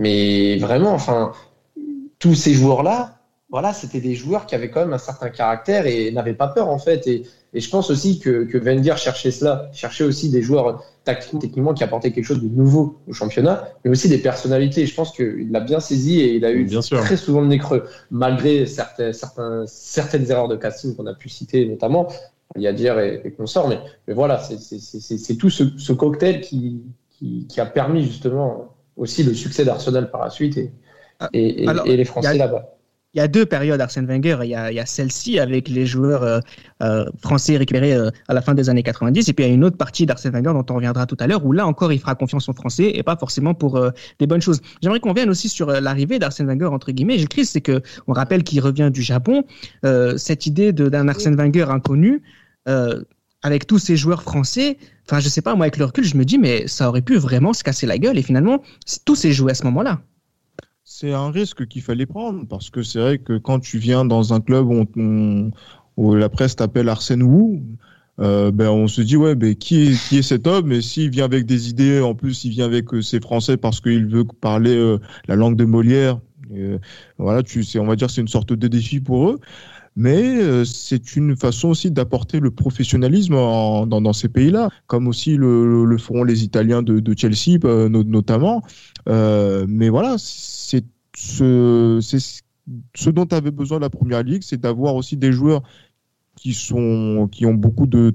[0.00, 1.32] Mais vraiment, enfin,
[2.18, 3.14] tous ces joueurs-là,
[3.50, 6.68] voilà, c'était des joueurs qui avaient quand même un certain caractère et n'avaient pas peur
[6.68, 7.06] en fait.
[7.06, 7.22] Et,
[7.54, 11.74] et je pense aussi que, que Wenger cherchait cela, cherchait aussi des joueurs tactiquement, techniquement
[11.74, 14.84] qui apportaient quelque chose de nouveau au championnat, mais aussi des personnalités.
[14.86, 17.18] Je pense qu'il l'a bien saisi et il a eu bien très sûr.
[17.18, 21.66] souvent le nez creux, malgré certains, certains, certaines erreurs de casting qu'on a pu citer
[21.66, 22.08] notamment.
[22.56, 26.40] Il y a dire et, et consorts, mais, mais voilà, c'est tout ce, ce cocktail
[26.42, 30.70] qui, qui, qui a permis justement aussi le succès d'Arsenal par la suite et,
[31.32, 32.74] et, et, Alors, et les Français là-bas.
[33.14, 34.40] Il y a deux périodes Arsène Wenger.
[34.42, 36.40] Il y a, a celle-ci avec les joueurs euh,
[36.82, 39.54] euh, français récupérés euh, à la fin des années 90, et puis il y a
[39.54, 41.98] une autre partie d'Arsène Wenger dont on reviendra tout à l'heure, où là encore il
[41.98, 44.60] fera confiance aux Français et pas forcément pour euh, des bonnes choses.
[44.82, 47.18] J'aimerais qu'on vienne aussi sur l'arrivée d'Arsène Wenger entre guillemets.
[47.18, 49.44] J'écris, c'est que on rappelle qu'il revient du Japon.
[50.16, 52.22] cette idée d'un Arsène Wenger inconnu
[53.42, 56.24] avec tous ces joueurs français, enfin, je sais pas, moi, avec le recul, je me
[56.24, 58.18] dis, mais ça aurait pu vraiment se casser la gueule.
[58.18, 58.62] Et finalement,
[59.04, 60.00] tout s'est joué à ce moment-là.
[60.90, 64.32] C'est un risque qu'il fallait prendre parce que c'est vrai que quand tu viens dans
[64.32, 67.62] un club où, la presse t'appelle Arsène Wu,
[68.20, 70.72] euh, ben on se dit ouais ben qui est qui est cet homme?
[70.72, 73.80] Et s'il vient avec des idées en plus il vient avec euh, ses français parce
[73.80, 74.98] qu'il veut parler euh,
[75.28, 76.18] la langue de Molière
[76.52, 76.78] euh,
[77.18, 79.40] voilà tu on va dire c'est une sorte de défi pour eux
[79.98, 85.84] mais euh, c'est une façon aussi d'apporter le professionnalisme dans, ces pays-là, comme aussi le,
[85.84, 88.62] le, feront les Italiens de, Chelsea euh, notamment.
[89.08, 90.84] Euh, mais voilà, c'est
[91.16, 92.00] ce,
[93.10, 95.62] dont avait besoin la Première Ligue, c'est d'avoir aussi des joueurs
[96.36, 98.14] qui sont qui ont beaucoup de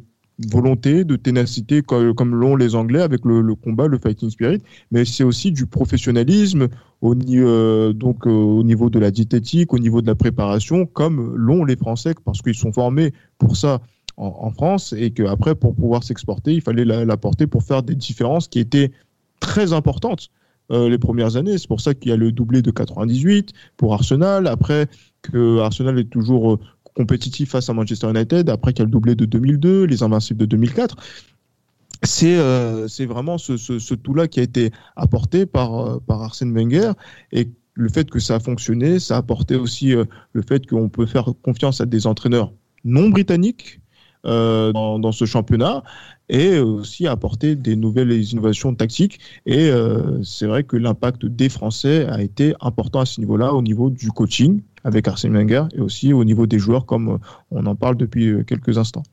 [0.51, 5.23] volonté, de ténacité, comme, l'ont les Anglais avec le, combat, le fighting spirit, mais c'est
[5.23, 6.69] aussi du professionnalisme
[7.03, 11.35] au, euh, donc, euh, au niveau de la diététique, au niveau de la préparation, comme
[11.35, 13.81] l'ont les Français, parce qu'ils sont formés pour ça
[14.15, 18.59] en, France, et qu'après, pour pouvoir s'exporter, il fallait l'apporter pour faire des différences qui
[18.59, 18.91] étaient
[19.39, 20.29] très importantes.
[20.71, 21.57] Euh, les premières années.
[21.57, 24.47] C'est pour ça qu'il y a le doublé de 98 pour Arsenal.
[24.47, 24.87] Après
[25.21, 26.57] que Arsenal est toujours
[26.93, 30.39] compétitif face à Manchester United, après qu'il y a le doublé de 2002, les Invincibles
[30.39, 30.95] de 2004.
[32.05, 36.91] C'est euh, vraiment ce, tout-là qui a été apporté par, euh, par Arsène Wenger
[37.31, 40.89] et le fait que ça a fonctionné, ça a apporté aussi euh, le fait qu'on
[40.89, 42.51] peut faire confiance à des entraîneurs
[42.83, 43.79] non britanniques
[44.25, 45.83] dans, ce championnat
[46.29, 49.19] et aussi apporter des nouvelles innovations tactiques.
[49.45, 49.69] Et
[50.23, 54.11] c'est vrai que l'impact des Français a été important à ce niveau-là, au niveau du
[54.11, 57.19] coaching avec Arsène Wenger et aussi au niveau des joueurs, comme
[57.51, 59.03] on en parle depuis quelques instants.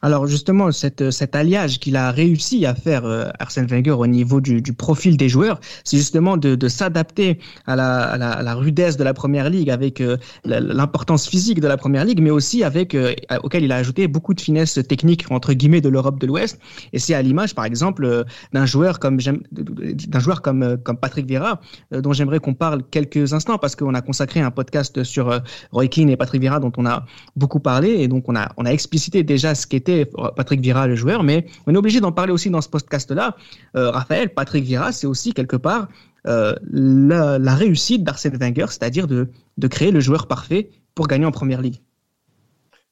[0.00, 4.40] Alors justement, cette, cet alliage qu'il a réussi à faire euh, Arsène Wenger au niveau
[4.40, 8.42] du, du profil des joueurs, c'est justement de, de s'adapter à la, à, la, à
[8.42, 12.30] la, rudesse de la Première Ligue, avec euh, l'importance physique de la Première Ligue, mais
[12.30, 16.20] aussi avec euh, auquel il a ajouté beaucoup de finesse technique entre guillemets de l'Europe
[16.20, 16.60] de l'Ouest.
[16.92, 20.96] Et c'est à l'image, par exemple, euh, d'un joueur comme d'un joueur comme euh, comme
[20.96, 25.40] Patrick Vieira, dont j'aimerais qu'on parle quelques instants parce qu'on a consacré un podcast sur
[25.72, 28.64] Roy Keane et Patrick Vieira dont on a beaucoup parlé et donc on a on
[28.64, 29.87] a explicité déjà ce qu'était
[30.36, 33.36] Patrick Vieira le joueur, mais on est obligé d'en parler aussi dans ce podcast-là.
[33.76, 35.88] Euh, Raphaël, Patrick Vieira, c'est aussi quelque part
[36.26, 39.28] euh, la, réussite d'Arsène Wenger, c'est-à-dire de,
[39.68, 41.80] créer le joueur parfait pour gagner en première ligue.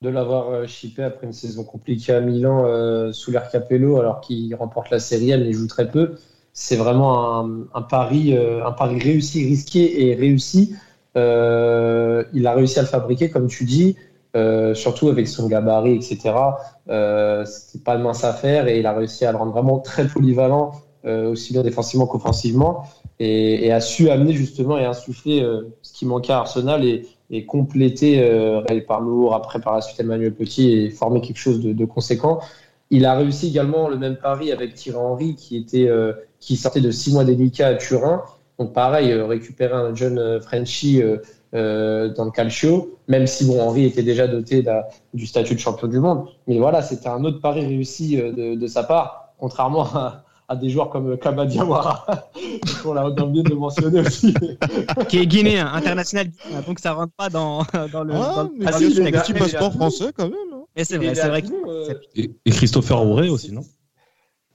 [0.03, 4.91] de l'avoir chippé après une saison compliquée à Milan sous l'air Capello, alors qu'il remporte
[4.91, 6.17] la Série mais il joue très peu.
[6.53, 10.77] C'est vraiment un, pari, un pari réussi, risqué et réussi.
[11.15, 13.97] il a réussi à le fabriquer, comme tu dis.
[14.37, 16.35] Euh, surtout avec son gabarit, etc.
[16.91, 20.07] Euh, c'était pas de mince affaire et il a réussi à le rendre vraiment très
[20.07, 20.73] polyvalent,
[21.07, 22.83] euh, aussi bien défensivement qu'offensivement,
[23.19, 27.47] et, a su amener justement et insuffler euh, ce qui manquait à Arsenal et, et
[27.47, 28.21] compléter
[28.69, 32.41] Ray Parlour, après par la suite Emmanuel Petit et former quelque chose de, de, conséquent.
[32.91, 35.89] Il a réussi également le même pari avec Thierry Henry qui était
[36.39, 38.23] qui sortait de six mois délicats à Turin.
[38.61, 41.03] Donc pareil, récupérer un jeune Frenchie
[41.57, 44.65] euh, dans le calcio, même si bon, Henri était déjà doté
[45.15, 46.27] du statut de champion du monde.
[46.47, 49.89] Mais voilà, c'était un autre pari réussi euh, de, sa part, contrairement
[50.49, 52.31] à, des joueurs comme Kaba Diawara,
[52.83, 54.35] qu'on a oublié de mentionner aussi.
[55.09, 56.29] Qui est guinéen, international
[56.67, 58.15] donc ça rentre pas dans, dans le.
[58.15, 60.35] Ah, dans mais le petit passeport français quand même.
[60.53, 60.57] Hein.
[60.77, 61.43] Et c'est vrai, c'est vrai.
[61.67, 63.63] Euh, et, Christopher Auré aussi, non?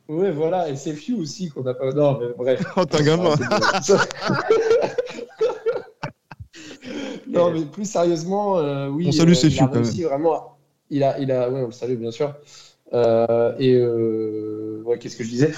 [0.08, 1.92] Oui, voilà, et c'est Fiu aussi qu'on a pas.
[1.94, 2.64] Non, mais bref.
[2.78, 3.34] Oh, t'es un gamin.
[7.32, 9.06] non, mais plus sérieusement, euh, oui.
[9.08, 10.58] On salue euh, ses il a réussi vraiment.
[10.90, 12.34] Il a, il a, oui, on le salue bien sûr.
[12.94, 13.82] Euh, et
[14.84, 15.52] ouais, qu'est-ce que je disais?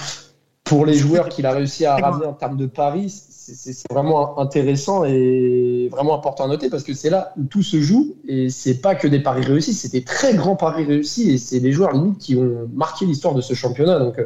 [0.62, 5.04] Pour les joueurs qu'il a réussi à ramener en termes de paris, c'est vraiment intéressant
[5.04, 8.80] et vraiment important à noter parce que c'est là où tout se joue et c'est
[8.80, 11.92] pas que des paris réussis, c'est des très grands paris réussis et c'est des joueurs
[11.92, 13.98] limite qui ont marqué l'histoire de ce championnat.
[13.98, 14.16] Donc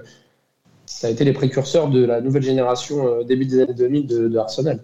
[0.86, 4.38] ça a été les précurseurs de la nouvelle génération début des années 2000 de, de
[4.38, 4.80] Arsenal.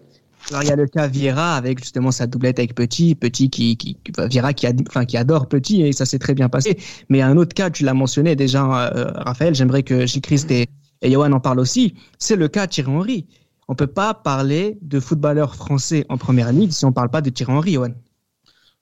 [0.51, 3.77] Alors, il y a le cas Vieira avec justement sa doublette avec Petit, Petit qui,
[3.77, 3.97] qui
[4.29, 4.67] Vieira qui,
[5.17, 6.79] adore Petit et ça s'est très bien passé.
[7.09, 10.69] Mais un autre cas, tu l'as mentionné déjà, euh, Raphaël, j'aimerais que Gilles Christ et,
[11.03, 13.27] et en parlent aussi, c'est le cas Thierry Henry.
[13.69, 17.31] On peut pas parler de footballeur français en première ligue si on parle pas de
[17.31, 17.95] Thierry Henry, Johan.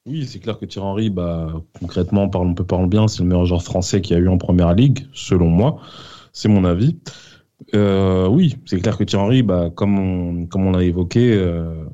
[0.04, 3.46] Oui, c'est clair que Thierry Henry, bah, concrètement, on peut parler bien, c'est le meilleur
[3.46, 5.78] joueur français qu'il y a eu en première ligue, selon moi.
[6.32, 6.98] C'est mon avis.
[7.74, 11.84] Euh, oui, c'est clair que Thierry Henry, bah, comme on, comme on l'a évoqué, euh,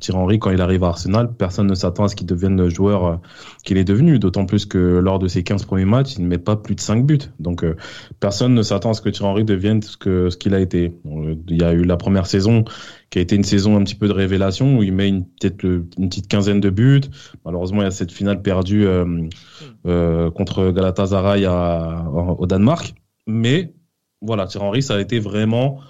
[0.00, 2.70] Thierry Henry, quand il arrive à Arsenal, personne ne s'attend à ce qu'il devienne le
[2.70, 3.16] joueur euh,
[3.62, 4.18] qu'il est devenu.
[4.18, 6.80] D'autant plus que lors de ses 15 premiers matchs, il ne met pas plus de
[6.80, 7.18] 5 buts.
[7.38, 7.76] Donc, euh,
[8.18, 10.94] personne ne s'attend à ce que Thierry Henry devienne ce qu'il ce a été.
[11.04, 12.64] il y a eu la première saison
[13.10, 16.08] qui a été une saison un petit peu de révélation où il met peut-être une
[16.08, 17.02] petite quinzaine de buts.
[17.44, 22.94] Malheureusement, il y a cette finale perdue euh, contre Galatasaray à, au Danemark.
[23.26, 23.74] Mais
[24.22, 25.80] voilà, Thierry Henry, ça a été vraiment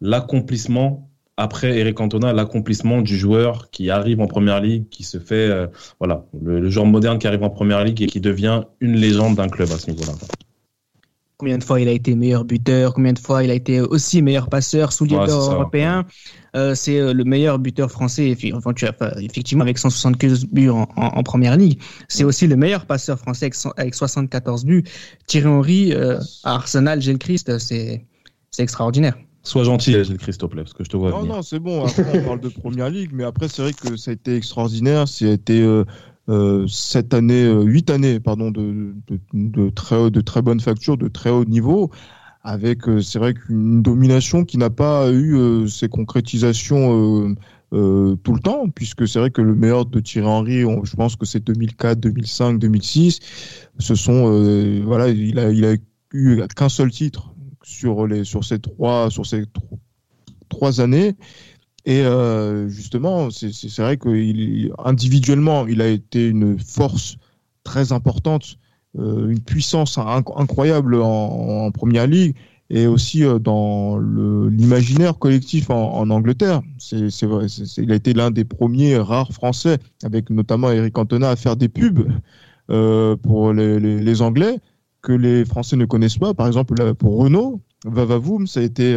[0.00, 5.48] l'accomplissement après Eric Cantona, l'accomplissement du joueur qui arrive en première ligue, qui se fait,
[5.48, 5.66] euh,
[5.98, 9.48] voilà, le, joueur moderne qui arrive en première ligue et qui devient une légende d'un
[9.48, 10.12] club à ce niveau-là.
[11.42, 14.22] Combien de fois il a été meilleur buteur, combien de fois il a été aussi
[14.22, 16.04] meilleur passeur, sous ouais, européen.
[16.54, 21.80] Euh, c'est euh, le meilleur buteur français, effectivement, avec 175 buts en, première ligue.
[22.06, 24.84] C'est aussi le meilleur passeur français avec, 74 buts.
[25.26, 28.06] Thierry Henry à Arsenal, Gilles Christ, c'est
[28.58, 29.16] extraordinaire.
[29.42, 31.10] Sois gentil, Gilles Christ, s'il te plaît, parce que je te vois.
[31.10, 31.84] Non, non, c'est bon.
[31.84, 35.08] Après, on parle de première ligue, mais après, c'est vrai que ça a été extraordinaire.
[35.08, 35.84] Ça a été euh,
[36.28, 38.94] euh, sept années, euh, huit années, pardon, de,
[39.32, 41.90] de, très, de très bonne facture, de très haut niveau
[42.44, 47.34] avec, euh, c'est vrai qu'une domination qui n'a pas eu ses concrétisations
[47.70, 51.24] tout le temps, puisque c'est vrai que le meilleur de Thierry Henry, je pense que
[51.24, 53.20] c'est 2004, 2005, 2006.
[53.78, 55.74] Ce sont, voilà, il a, il a
[56.12, 57.32] eu qu'un seul titre
[57.62, 59.44] sur les, sur ces trois, sur ces
[60.48, 61.16] trois années.
[61.84, 62.04] Et
[62.68, 67.16] justement, c'est vrai qu'individuellement, il a été une force
[67.64, 68.56] très importante
[68.98, 72.34] euh, une puissance incroyable en, première ligue
[72.68, 76.60] et aussi euh, dans l'imaginaire collectif en, Angleterre.
[76.78, 77.46] C'est vrai,
[77.78, 81.70] il a été l'un des premiers rares Français, avec notamment Eric Cantona, à faire des
[81.70, 82.06] pubs
[82.70, 84.58] euh, pour les, les, Anglais
[85.00, 86.34] que les Français ne connaissent pas.
[86.34, 88.94] Par exemple, pour Renault, Vavavoum, ça a été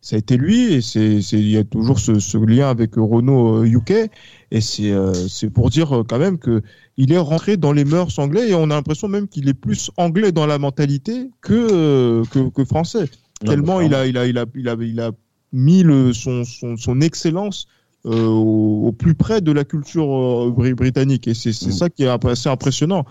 [0.00, 3.64] ça a été lui et c'est il y a toujours ce, ce, lien avec Renault
[3.64, 4.10] UK
[4.50, 4.92] et c'est
[5.28, 6.62] c'est pour dire quand même que
[6.96, 9.90] il est rentré dans les mœurs anglais et on a l'impression même qu'il est plus
[9.96, 13.08] anglais dans la mentalité que, que, français.
[13.44, 15.12] Tellement il a, il, a, il, a, il, a, il a
[15.52, 17.66] mis le, son, son, son excellence
[18.06, 21.28] euh, au, plus près de la culture euh, britannique.
[21.28, 21.70] Et c'est mm.
[21.70, 23.04] ça qui est assez impressionnant.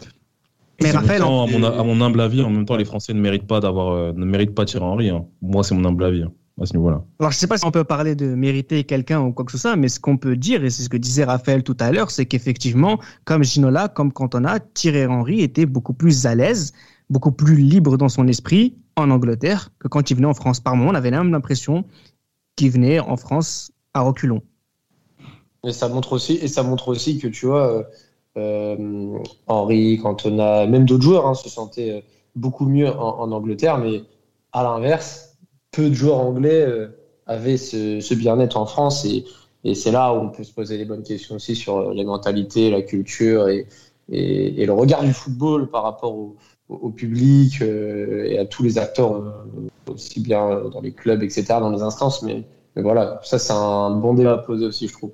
[0.81, 3.47] Mais Raphaël, à, mon, à mon humble avis, en même temps, les Français ne méritent
[3.47, 5.09] pas d'avoir, euh, ne méritent pas Thierry Henry.
[5.09, 5.25] Hein.
[5.41, 6.23] Moi, c'est mon humble avis.
[6.23, 6.31] Hein.
[6.59, 9.51] Alors, je ne sais pas si on peut parler de mériter quelqu'un ou quoi que
[9.51, 11.91] ce soit, mais ce qu'on peut dire, et c'est ce que disait Raphaël tout à
[11.91, 16.73] l'heure, c'est qu'effectivement, comme Ginola, comme Cantona, Thierry Henry était beaucoup plus à l'aise,
[17.09, 20.59] beaucoup plus libre dans son esprit en Angleterre que quand il venait en France.
[20.59, 21.85] Par moment, on avait même l'impression
[22.55, 24.41] qu'il venait en France à reculons.
[25.65, 27.85] Et ça montre aussi, et ça montre aussi que tu vois,
[29.47, 32.03] Henri, Cantona, même d'autres joueurs hein, se sentaient
[32.35, 34.03] beaucoup mieux en, Angleterre, mais
[34.51, 35.37] à l'inverse,
[35.71, 36.65] peu de joueurs anglais
[37.29, 39.25] avaient ce, bien-être en France et,
[39.75, 42.81] c'est là où on peut se poser les bonnes questions aussi sur les mentalités, la
[42.81, 43.67] culture et,
[44.07, 46.15] le regard du football par rapport
[46.69, 51.45] au, public euh, et à tous les acteurs, euh, aussi bien dans les clubs, etc.,
[51.49, 52.21] dans les instances.
[52.23, 52.43] Mais,
[52.75, 55.11] voilà, ça, c'est un bon débat à poser aussi, je trouve.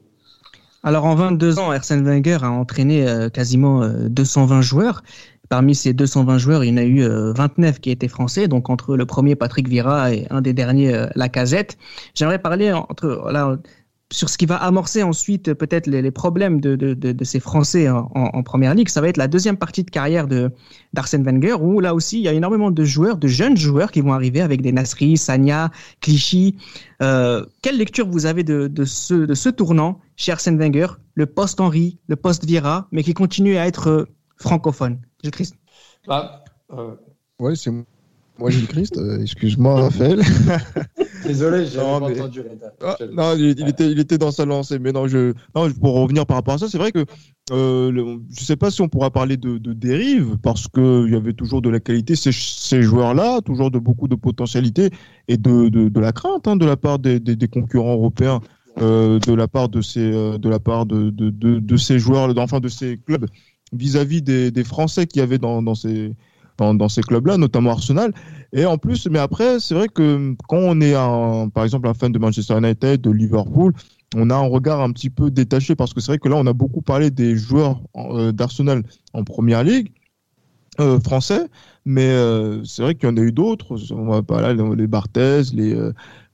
[0.84, 5.02] Alors, en 22 ans, Arsène Wenger a entraîné euh, quasiment 220 joueurs.
[5.50, 8.96] Parmi ces 220 joueurs, il y en a eu 29 qui étaient français, donc entre
[8.96, 11.78] le premier Patrick Vieira et un des derniers Lacazette.
[12.14, 13.22] J'aimerais parler entre
[14.12, 18.44] sur ce qui va amorcer ensuite peut-être les, problèmes de, de, de, ces Français en,
[18.44, 20.52] Première Ligue, ça va être la deuxième partie de carrière de
[20.94, 24.02] d'Arsène Wenger, où là aussi il y a énormément de joueurs, de jeunes joueurs qui
[24.02, 26.56] vont arriver avec des Nasri, Sanya, Clichy.
[27.02, 31.60] Euh, quelle lecture vous avez de, ce, de ce tournant chez Arsène Wenger, le post
[31.60, 34.06] Henri, le post Vieira, mais qui continue à être euh,
[35.26, 35.56] Je Christ.
[36.08, 36.96] Bah, euh...
[37.40, 37.72] Ouais, c'est
[38.38, 40.22] moi, Gilles Christ, euh, excuse-moi, Raphaël.
[41.26, 42.42] Désolé, j'ai pas entendu.
[42.82, 44.78] Ah, non, il, était, il était dans sa lancée.
[44.78, 47.06] Mais non, je, non, pour revenir par rapport à ça, c'est vrai que
[47.52, 51.16] euh, je ne sais pas si on pourra parler de, de dérive, parce qu'il y
[51.16, 54.90] avait toujours de la qualité, ces, ces joueurs-là, toujours de beaucoup de potentialité
[55.30, 58.42] et de, de, de la crainte hein, de la part des, des, des concurrents européens.
[58.82, 61.98] Euh, de la part de ces, euh, de la part de, de, de, de ces
[61.98, 63.26] joueurs, enfin de ces clubs,
[63.74, 66.14] vis-à-vis des, Français qui avaient dans, dans ces,
[66.58, 68.14] dans, ces clubs-là, notamment Arsenal.
[68.54, 70.94] Et en plus, mais après, c'est vrai que quand on est,
[71.54, 73.74] par exemple, un fan de Manchester United, de Liverpool,
[74.16, 76.48] on a un regard un petit peu détaché parce que c'est vrai que là, on
[76.48, 79.92] a beaucoup parlé des joueurs euh, d'Arsenal en première ligue.
[80.82, 81.48] Euh, français,
[81.86, 83.78] mais euh, c'est vrai qu'il y en a eu d'autres.
[83.94, 85.74] On va pas là les Barthez, les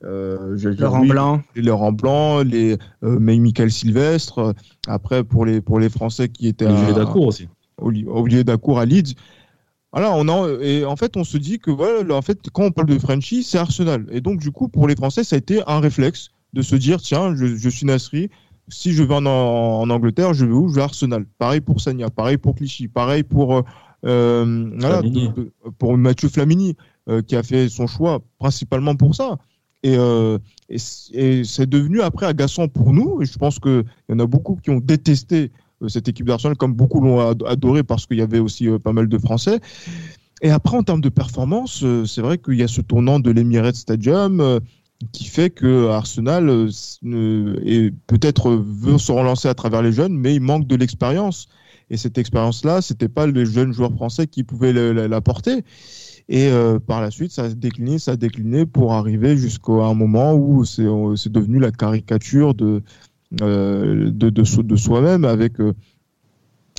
[0.04, 4.54] euh, Laurent Blanc, les Laurent Blanc, les Michael Sylvestre.
[4.88, 7.48] Après pour les pour les Français qui étaient Olivier Dacour aussi.
[7.78, 9.16] Olivier Dacour à Leeds.
[9.94, 12.72] Voilà, on a, et en fait, on se dit que voilà, en fait, quand on
[12.72, 14.06] parle de Frenchy, c'est Arsenal.
[14.12, 17.02] Et donc, du coup, pour les Français, ça a été un réflexe de se dire,
[17.02, 18.30] tiens, je, je suis Nasri,
[18.70, 20.70] si je vais en, en, Angleterre, je vais où?
[20.70, 21.26] Je vais à Arsenal.
[21.38, 23.62] Pareil pour Sanya, pareil pour Clichy, pareil pour, euh,
[24.06, 25.02] euh voilà,
[25.78, 26.76] pour Mathieu Flamini,
[27.10, 29.38] euh, qui a fait son choix principalement pour ça.
[29.84, 30.38] Et, euh,
[30.70, 33.22] et, c'est devenu après agaçant pour nous.
[33.22, 36.56] Et je pense qu'il y en a beaucoup qui ont détesté euh, cette équipe d'Arsenal,
[36.56, 39.60] comme beaucoup l'ont adoré parce qu'il y avait aussi euh, pas mal de Français.
[40.42, 43.76] Et après, en termes de performance, c'est vrai qu'il y a ce tournant de l'Emirates
[43.76, 44.60] Stadium
[45.12, 46.48] qui fait que Arsenal
[48.08, 51.48] peut-être veut se relancer à travers les jeunes, mais il manque de l'expérience.
[51.92, 55.64] Et cette expérience-là, c'était pas les jeunes joueurs français qui pouvaient l'apporter.
[56.34, 56.50] Et
[56.88, 60.64] par la suite, ça a décliné, ça a décliné pour arriver jusqu'à un moment où
[60.64, 60.82] c'est
[61.30, 62.82] devenu la caricature de,
[63.42, 65.74] euh, de, de, de soi-même avec euh,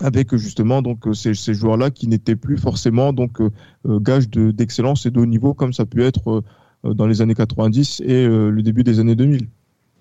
[0.02, 3.38] avec justement donc euh, ces, ces joueurs-là qui n'étaient plus forcément donc
[3.86, 6.44] gage d'excellence et de haut niveau comme ça peut être
[6.84, 9.48] dans les années 90 et le début des années 2000.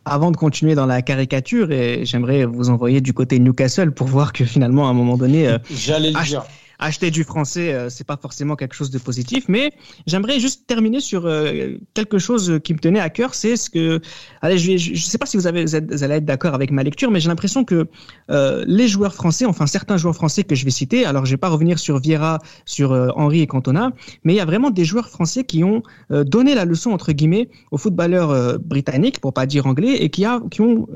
[0.04, 4.34] Avant de continuer dans la caricature, et j'aimerais vous envoyer du côté Newcastle pour voir
[4.34, 6.44] que finalement à un moment donné, j'allais le dire
[6.82, 9.46] acheter du français, euh, c'est pas forcément quelque chose de positif.
[9.48, 9.72] Mais
[10.08, 14.02] j'aimerais juste terminer sur euh, quelque chose qui me tenait à cœur, c'est ce que,
[14.42, 17.20] allez, je, je, sais pas si vous, avez, allez être d'accord avec ma lecture, mais
[17.20, 17.88] j'ai l'impression que
[18.30, 21.38] euh, les joueurs français, enfin certains joueurs français que je vais citer, alors je vais
[21.38, 23.92] pas revenir sur Vieira, sur Henri et Cantona,
[24.24, 27.50] mais il y a vraiment des joueurs français qui ont donné la leçon entre guillemets
[27.70, 30.88] aux footballeurs britanniques, pour pas dire anglais, et qui, a, qui ont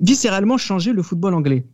[0.00, 1.64] viscéralement changé le football anglais.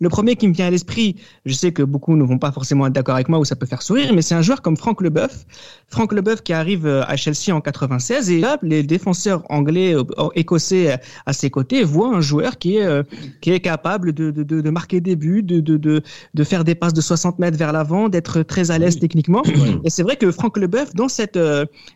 [0.00, 2.86] Le premier qui me vient à l'esprit, je sais que beaucoup ne vont pas forcément
[2.86, 5.02] être d'accord avec moi ou ça peut faire sourire, mais c'est un joueur comme Franck
[5.02, 5.44] Leboeuf.
[5.88, 10.04] Franck Leboeuf qui arrive euh, à Chelsea en 96 et là, les défenseurs anglais, euh,
[10.34, 13.02] écossais à ses côtés voient un joueur qui est, euh,
[13.42, 16.94] qui est capable de, de, de, marquer des buts, de, de, de, faire des passes
[16.94, 19.42] de 60 mètres vers l'avant, d'être très à l'aise techniquement.
[19.84, 21.38] Et c'est vrai que Franck Leboeuf, dans cette,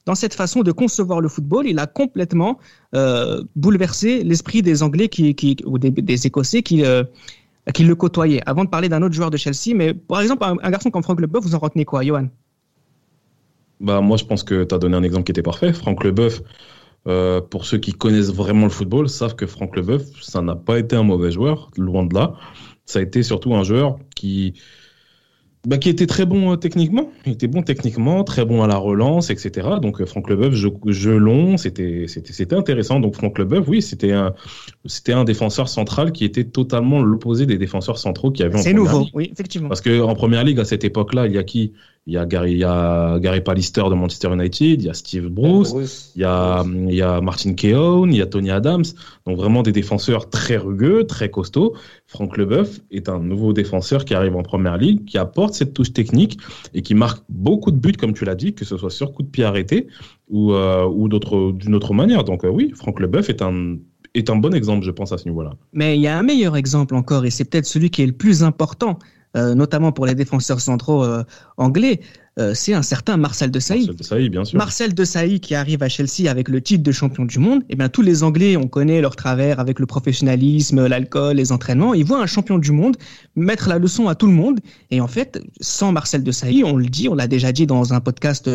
[0.05, 2.59] dans cette façon de concevoir le football, il a complètement
[2.95, 6.85] euh, bouleversé l'esprit des Anglais qui, qui, ou des, des Écossais qui,
[7.73, 8.43] qui le côtoyait.
[8.47, 11.21] Avant de parler d'un autre joueur de Chelsea, mais par exemple, un, garçon comme Franck
[11.21, 12.29] Leboeuf, vous en retenez quoi, Johan?
[13.81, 15.73] Bah, Moi, je pense que tu as donné un exemple qui était parfait.
[15.73, 16.43] Franck Leboeuf,
[17.07, 20.79] euh, pour ceux qui connaissent vraiment le football, savent que Franck Leboeuf, ça n'a pas
[20.79, 22.35] été un mauvais joueur, loin de là.
[22.87, 24.55] Ça a été surtout un joueur qui,
[25.67, 27.11] bah, qui était très bon euh, techniquement.
[27.25, 29.69] Il était bon techniquement, très bon à la relance, etc.
[29.81, 33.01] Donc euh, Franck Leboeuf, jeu, jeu long, c'était c'était intéressant.
[33.01, 34.35] Donc Franck Leboeuf, oui, c'était un
[34.85, 38.59] c'était un défenseur central qui était totalement l'opposé des défenseurs centraux qui avaient.
[38.59, 39.69] C'est nouveau, oui, effectivement.
[39.69, 41.73] Parce que en première ligue à cette époque-là, il y a qui?
[42.07, 44.95] Il y a Gary, il y a Gary Pallister de Manchester United, il y a
[44.95, 48.85] Steve Bruce, il y a, il y a Martin Keown, il y a Tony Adams.
[49.27, 51.75] Donc vraiment des défenseurs très rugueux, très costauds.
[52.07, 55.95] Franck Leboeuf est un nouveau défenseur qui arrive en première ligue, qui apporte cette touche
[55.95, 56.39] technique
[56.75, 59.23] et qui marque beaucoup de buts, comme tu l'as dit, que ce soit sur coup
[59.23, 59.87] de pied arrêté
[60.29, 62.25] ou, euh, ou d'autres, d'une autre manière.
[62.25, 63.77] Donc euh, oui, Franck Leboeuf est un
[64.15, 65.55] est un bon exemple, je pense, à ce niveau-là.
[65.73, 68.13] Mais il y a un meilleur exemple encore, et c'est peut-être celui qui est le
[68.13, 68.99] plus important,
[69.35, 71.25] notamment pour les défenseurs centraux euh,
[71.57, 72.01] anglais,
[72.39, 73.87] euh, c'est un certain Marcel de Sailly.
[73.87, 74.59] Marcel de Sailly, bien sûr.
[74.59, 77.63] Marcel de Sailly qui arrive à Chelsea avec le titre de champion du monde.
[77.69, 81.95] Eh bien, tous les Anglais, on connaît leur travers avec le professionnalisme, l'alcool, les entraînements.
[81.95, 82.97] Ils voient un champion du monde
[83.37, 84.59] mettre la leçon à tout le monde.
[84.91, 87.93] Et en fait, sans Marcel de Sailly, on le dit, on l'a déjà dit dans
[87.93, 88.51] un podcast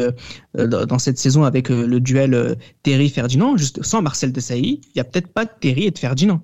[0.55, 5.05] dans cette saison avec le duel Terry-Ferdinand, juste sans Marcel de Sailly, il n'y a
[5.05, 6.41] peut-être pas de Terry et de Ferdinand.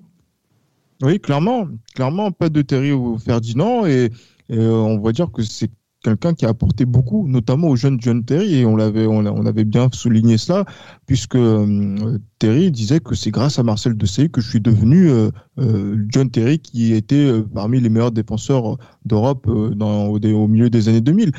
[1.02, 4.10] Oui, clairement, clairement, pas de Terry ou Ferdinand, et,
[4.48, 5.70] on va dire que c'est
[6.02, 9.64] quelqu'un qui a apporté beaucoup, notamment au jeune John Terry, et on l'avait, on, avait
[9.64, 10.64] bien souligné cela,
[11.06, 15.30] puisque euh, Terry disait que c'est grâce à Marcel Desailly que je suis devenu euh,
[15.58, 21.00] euh, John Terry, qui était parmi les meilleurs défenseurs d'Europe au, au, milieu des années
[21.00, 21.32] 2000.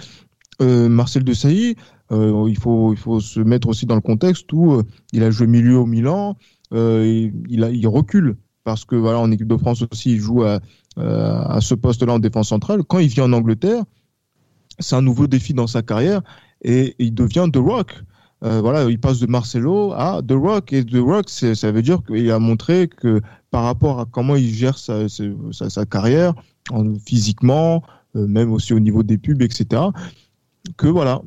[0.60, 1.76] Marcel Desailly,
[2.12, 4.82] il faut, il faut se mettre aussi dans le contexte où
[5.14, 6.36] il a joué milieu au Milan,
[6.72, 8.36] il, a, il recule
[8.68, 10.59] parce que voilà, en équipe de France aussi, il joue à,
[10.97, 12.84] euh, à ce poste-là en défense centrale.
[12.84, 13.82] Quand il vient en Angleterre,
[14.80, 16.22] c'est un nouveau défi dans sa carrière
[16.65, 18.03] et il devient The Rock.
[18.43, 21.99] Euh, voilà, il passe de Marcelo à The Rock et The Rock, ça veut dire
[22.05, 26.34] qu'il a montré que par rapport à comment il gère sa, carrière,
[26.70, 27.84] en, physiquement,
[28.18, 29.82] euh, même aussi au niveau des pubs, etc.,
[30.76, 31.22] que voilà,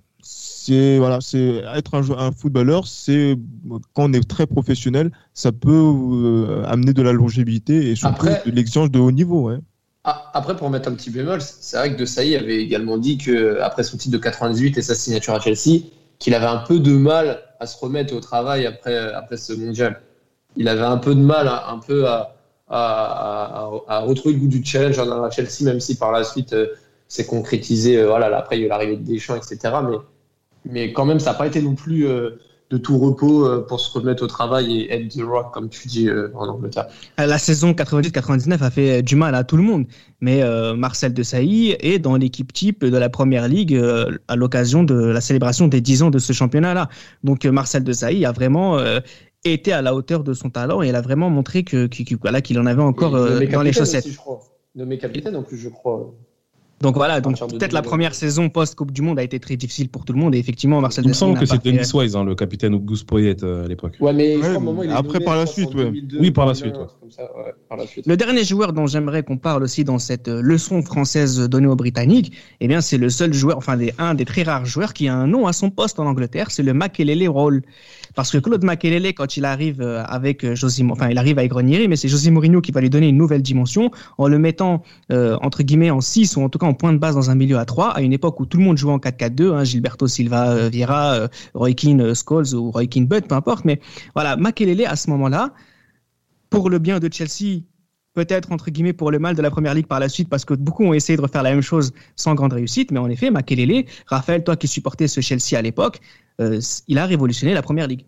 [0.62, 3.34] c'est voilà, c'est être un, un footballeur, c'est
[3.94, 8.50] quand on est très professionnel, ça peut euh, amener de la longévité et surtout de
[8.50, 9.50] l'exigence de haut niveau.
[10.04, 13.16] Ah, après, pour mettre un petit bémol, c'est vrai que De Sailly avait également dit
[13.16, 15.80] que après son titre de 98 et sa signature à Chelsea,
[16.18, 20.02] qu'il avait un peu de mal à se remettre au travail après après ce mondial.
[20.56, 22.34] Il avait un peu de mal, à, un peu à,
[22.68, 26.66] à, retrouver le goût du challenge à Chelsea, même si par la suite euh,
[27.08, 27.96] c'est concrétisé.
[27.96, 29.58] Euh, voilà, après il y a eu l'arrivée de Deschamps, etc.
[29.88, 29.96] Mais
[30.64, 32.38] mais quand même, ça n'a pas été non plus euh,
[32.70, 35.88] de tout repos euh, pour se remettre au travail et être The Rock, comme tu
[35.88, 36.86] dis euh, en Angleterre.
[37.18, 39.86] La saison 98-99 a fait du mal à tout le monde,
[40.20, 40.42] mais
[40.74, 43.80] Marcel Desailly est dans l'équipe type de la Première Ligue
[44.28, 46.88] à l'occasion de la célébration des 10 ans de ce championnat-là.
[47.24, 48.78] Donc Marcel Desailly a vraiment
[49.44, 52.66] été à la hauteur de son talent et il a vraiment montré que, qu'il en
[52.66, 54.04] avait encore dans les chaussettes.
[54.04, 54.40] Aussi, je crois.
[54.76, 56.14] Nommé capitaine en plus, je crois.
[56.80, 60.06] Donc voilà, donc peut-être la première saison post-Coupe du Monde a été très difficile pour
[60.06, 60.34] tout le monde.
[60.34, 63.44] Et effectivement, Marcel Il me semble que c'était Denis Wise, hein, le capitaine Gus Poyet
[63.44, 63.96] euh, à l'époque.
[64.00, 64.38] Ouais, mais
[64.90, 65.92] après, par la suite, ouais.
[66.18, 66.74] Oui, par la suite,
[68.06, 71.76] Le dernier joueur dont j'aimerais qu'on parle aussi dans cette euh, leçon française donnée aux
[71.76, 75.06] Britanniques, eh bien, c'est le seul joueur, enfin, des, un des très rares joueurs qui
[75.06, 77.62] a un nom à son poste en Angleterre, c'est le Makelele Roll.
[78.14, 81.88] Parce que Claude Makelele, quand il arrive euh, avec José, enfin, il arrive avec Grenieri,
[81.88, 85.62] mais c'est José Mourinho qui va lui donner une nouvelle dimension en le mettant, entre
[85.62, 87.64] guillemets, en 6 ou en tout cas en point de base dans un milieu à
[87.64, 90.68] 3 à une époque où tout le monde jouait en 4-4-2, hein, Gilberto Silva, euh,
[90.68, 93.64] Vieira, euh, Roy euh, Scholes ou Roy Butt, peu importe.
[93.64, 93.80] Mais
[94.14, 95.52] voilà, Makelele à ce moment-là,
[96.50, 97.62] pour le bien de Chelsea,
[98.14, 100.54] peut-être entre guillemets pour le mal de la première ligue par la suite, parce que
[100.54, 102.90] beaucoup ont essayé de refaire la même chose sans grande réussite.
[102.90, 106.00] Mais en effet, Makelele, Raphaël, toi qui supportais ce Chelsea à l'époque,
[106.88, 108.06] il a révolutionné la première ligue.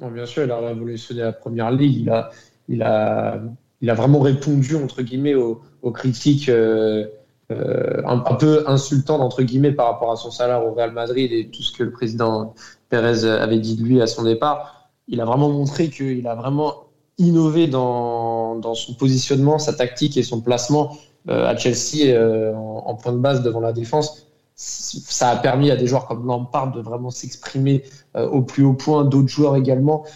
[0.00, 1.96] bien sûr, il a révolutionné la première ligue.
[2.02, 2.30] Il a,
[2.68, 3.40] il a,
[3.80, 5.62] il a vraiment répondu entre guillemets aux,
[5.92, 6.48] critiques.
[6.48, 11.48] Euh, un, peu insultant entre guillemets par rapport à son salaire au Real Madrid et
[11.48, 12.54] tout ce que le président
[12.88, 14.90] Pérez avait dit de lui à son départ.
[15.06, 16.85] Il a vraiment montré qu'il a vraiment
[17.18, 20.96] innové dans, dans, son positionnement, sa tactique et son placement
[21.28, 24.26] euh, à Chelsea euh, en, point de base devant la défense.
[24.54, 27.82] Ça a permis à des joueurs comme Lampard de vraiment s'exprimer
[28.14, 30.06] au plus haut point, d'autres joueurs également.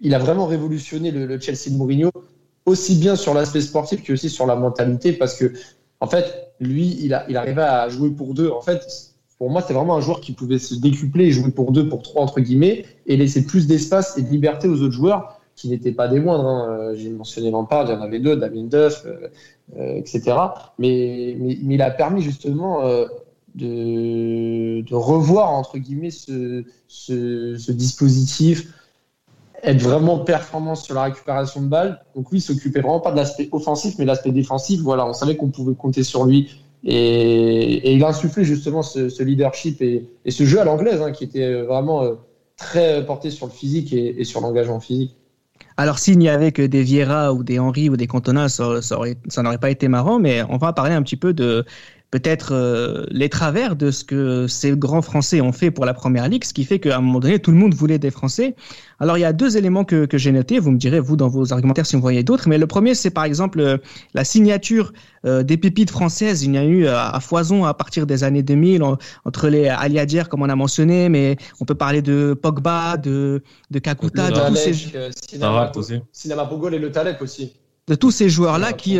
[0.00, 2.12] Il a vraiment révolutionné le, le Chelsea de Mourinho,
[2.64, 5.52] aussi bien sur l'aspect sportif que aussi sur la mentalité, parce que
[6.00, 8.50] en fait, lui, il, a, il arrivait à jouer pour deux.
[8.50, 8.82] En fait,
[9.38, 12.02] pour moi, c'est vraiment un joueur qui pouvait se décupler et jouer pour deux, pour
[12.02, 15.92] trois, entre guillemets, et laisser plus d'espace et de liberté aux autres joueurs qui n'étaient
[15.92, 16.46] pas des moindres.
[16.46, 16.68] Hein.
[16.70, 19.28] Euh, j'ai mentionné Lampard, il y en avait deux, Damien Duff, euh,
[19.76, 20.36] euh, etc.
[20.78, 22.82] Mais, il a permis justement
[23.54, 26.64] de, de, revoir, entre guillemets, ce,
[27.72, 28.72] dispositif,
[29.62, 32.00] être vraiment performant sur la récupération de balles.
[32.16, 35.36] Donc oui, il s'occupait vraiment pas de l'aspect offensif, mais l'aspect défensif, voilà, on savait
[35.36, 36.62] qu'on pouvait compter sur lui.
[36.84, 41.60] Et, il a insufflé justement ce, leadership et, ce jeu à l'anglaise, hein, qui était
[41.62, 42.16] vraiment
[42.56, 45.16] très porté sur le physique et, sur l'engagement physique.
[45.80, 49.42] Alors s'il n'y avait que des Vieira ou des Henry ou des Cantona, ça, ça
[49.42, 51.64] n'aurait pas été marrant, mais on va parler un petit peu de,
[52.10, 56.28] peut-être euh, les travers de ce que ces grands Français ont fait pour la Première
[56.28, 58.56] Ligue, ce qui fait qu'à un moment donné, tout le monde voulait des Français.
[58.98, 61.28] Alors il y a deux éléments que, que j'ai notés, vous me direz, vous, dans
[61.28, 63.78] vos argumentaires, si vous voyez d'autres, mais le premier, c'est par exemple euh,
[64.14, 64.92] la signature
[65.24, 66.42] euh, des pépites françaises.
[66.42, 68.82] Il y a eu à, foison à partir des années 2000,
[69.24, 73.78] entre les Aliadier, comme on a mentionné, mais on peut parler de Pogba, de, de
[73.78, 74.56] Kakuta, de tous
[75.82, 76.02] ces...
[76.12, 77.54] Cinema Pogol et le Talek aussi.
[77.86, 78.98] De tous ces joueurs-là qui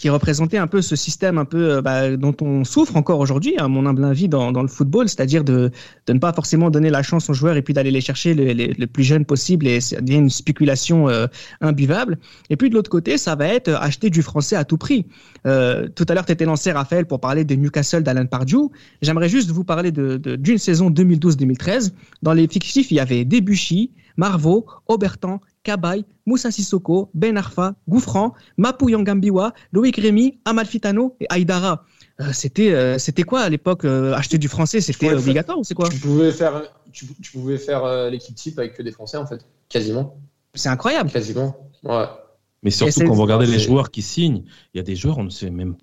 [0.00, 3.56] qui représentait un peu ce système un peu euh, bah, dont on souffre encore aujourd'hui,
[3.58, 5.70] à mon humble avis, dans, le football, c'est-à-dire de,
[6.06, 8.86] de ne pas forcément donner la chance aux joueurs et puis d'aller les chercher le,
[8.86, 11.26] plus jeunes possible et devient une spéculation euh,
[11.60, 12.18] imbuvable.
[12.48, 15.06] Et puis de l'autre côté, ça va être acheter du français à tout prix.
[15.46, 18.70] Euh, tout à l'heure, tu étais lancé, Raphaël, pour parler de Newcastle d'Alan Pardew.
[19.02, 21.92] J'aimerais juste vous parler d'une de, saison 2012-2013.
[22.22, 28.32] Dans les fictifs, il y avait Debuchy, Marvaux, Aubertan, Cabaye, Moussa Sissoko, Ben Arfa, Gouffran,
[28.56, 31.84] Mapou Yangambiwa, Loïc Rémy, Amalfitano et Aïdara.
[32.20, 34.80] Euh, c'était euh, c'était quoi à l'époque euh, acheter du français?
[34.80, 35.88] C'était obligatoire ou c'est quoi?
[35.88, 40.18] Tu pouvais faire tu, pouvais faire l'équipe type avec que des français en fait quasiment.
[40.54, 41.10] C'est incroyable.
[41.10, 41.56] Quasiment.
[41.84, 42.04] Ouais.
[42.62, 44.44] Mais surtout quand vous regardez les joueurs qui signent,
[44.74, 45.76] il y a des joueurs on ne sait même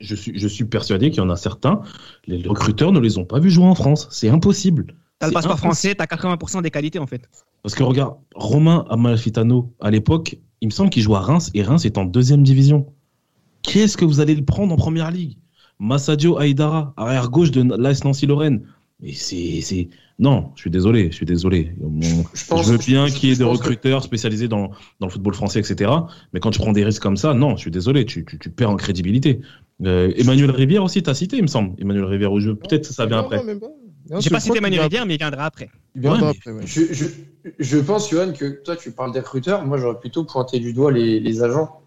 [0.00, 1.82] je suis je suis persuadé qu'il y en a certains
[2.26, 4.94] les recruteurs ne les ont pas vus jouer en France, c'est impossible.
[5.18, 7.28] T'as le passeport français, t'as 80% des qualités en fait.
[7.62, 11.62] Parce que regarde, Romain Amalfitano, à l'époque, il me semble qu'il joue à Reims et
[11.62, 12.86] Reims est en deuxième division.
[13.62, 15.36] Qu'est-ce que vous allez le prendre en première ligue?
[15.80, 18.62] Massadio Aïdara, arrière gauche de l'AS Nancy-Lorraine.
[19.00, 19.88] Mais c'est,
[20.18, 21.72] Non, je suis désolé, je suis désolé.
[22.00, 25.90] je, veux bien qu'il y ait des recruteurs spécialisés dans, dans, le football français, etc.
[26.32, 28.50] Mais quand tu prends des risques comme ça, non, je suis désolé, tu, tu, tu
[28.50, 29.40] perds en crédibilité.
[29.84, 31.80] Euh, Emmanuel Rivière aussi, t'as cité, il me semble.
[31.80, 32.56] Emmanuel Rivière au jeu.
[32.56, 33.40] Peut-être ça vient après.
[34.18, 35.70] J'ai pas cité Emmanuel Rivière, mais il viendra après.
[35.94, 37.04] Il viendra après, je, je,
[37.58, 39.64] je, pense, Johan, que toi, tu parles des recruteurs.
[39.64, 41.80] Moi, j'aurais plutôt pointé du doigt les, les agents.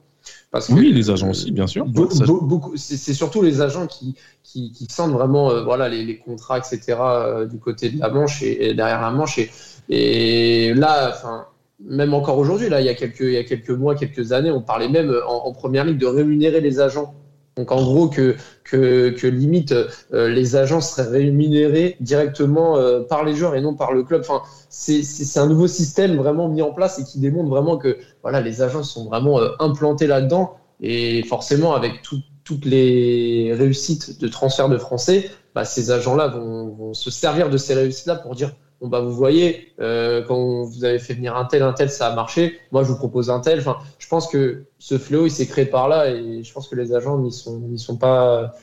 [0.51, 1.85] Parce que oui, les agents aussi, bien sûr.
[1.85, 6.59] beaucoup, c'est surtout les agents qui, qui, qui sentent vraiment euh, voilà, les, les, contrats,
[6.59, 9.39] etc., euh, du côté de la Manche et, derrière la Manche.
[9.39, 9.49] Et,
[9.89, 11.47] et là, enfin,
[11.83, 14.51] même encore aujourd'hui, là, il y, a quelques, il y a quelques mois, quelques années,
[14.51, 17.15] on parlait même en, en première ligue de rémunérer les agents
[17.57, 19.73] donc en gros que, que, que limite
[20.13, 24.21] euh, les agents seraient rémunérés directement euh, par les joueurs et non par le club.
[24.21, 28.39] Enfin, c'est un nouveau système vraiment mis en place et qui démontre vraiment que voilà
[28.39, 34.67] les agents sont vraiment euh, implantés là-dedans et forcément avec toutes les réussites de transfert
[34.67, 38.87] de Français, bah, ces agents-là vont, vont, se servir de ces réussites-là pour dire bon
[38.87, 42.15] bah vous voyez euh, quand vous avez fait venir un tel un tel ça a
[42.15, 42.59] marché.
[42.71, 43.59] Moi je vous propose un tel.
[43.59, 46.75] Enfin je pense que ce fléau il s'est créé par là et je pense que
[46.75, 48.55] les agents n'y sont n'y sont pas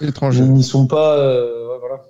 [0.00, 0.42] étrangers.
[0.42, 2.02] n'y sont pas euh, voilà.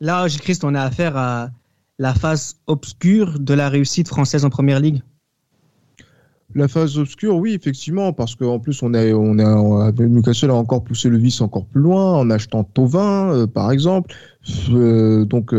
[0.00, 1.50] Là Christ on a affaire à
[1.98, 5.02] la phase obscure de la réussite française en première ligue.
[6.54, 10.82] La phase obscure, oui, effectivement, parce qu'en plus, on a, on a, Newcastle a encore
[10.82, 14.14] poussé le vice encore plus loin en achetant Tovin, euh, par exemple.
[14.70, 15.52] donc,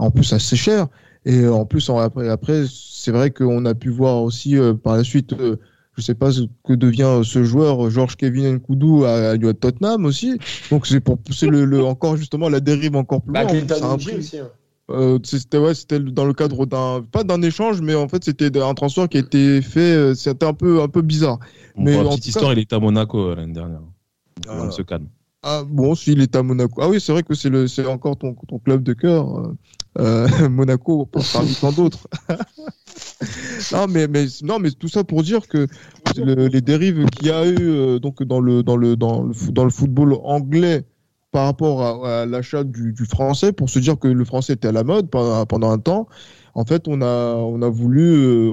[0.00, 0.88] en plus assez cher.
[1.26, 5.04] Et en plus, après, après c'est vrai qu'on a pu voir aussi euh, par la
[5.04, 5.56] suite, euh,
[5.96, 10.38] je sais pas ce que devient ce joueur, Georges Kevin Nkoudou à, à, Tottenham aussi.
[10.70, 13.96] Donc c'est pour pousser le, encore justement la dérive encore plus bah, loin.
[13.96, 14.38] aussi.
[14.38, 14.48] Hein.
[14.90, 18.60] Euh, c'était ouais, c'était dans le cadre d'un pas d'un échange, mais en fait c'était
[18.60, 20.14] un transfert qui a été fait.
[20.14, 21.38] C'était un peu un peu bizarre.
[21.76, 23.82] mais pour la petite histoire, il était à Monaco l'année dernière.
[24.48, 25.06] On se calme.
[25.42, 26.82] Ah bon, s'il est à Monaco.
[26.82, 29.54] Ah oui, c'est vrai que c'est le, c'est encore ton, club de cœur,
[29.98, 32.08] euh, Monaco, parmi tant d'autres.
[33.72, 35.66] non, mais, mais non, mais tout ça pour dire que
[36.16, 39.64] les dérives qu'il y a eu euh, donc dans le dans le dans le dans
[39.64, 40.84] le football anglais
[41.32, 44.82] par rapport à, l'achat du, français, pour se dire que le français était à la
[44.82, 46.08] mode pendant, un temps.
[46.54, 48.52] En fait, on a on a voulu euh,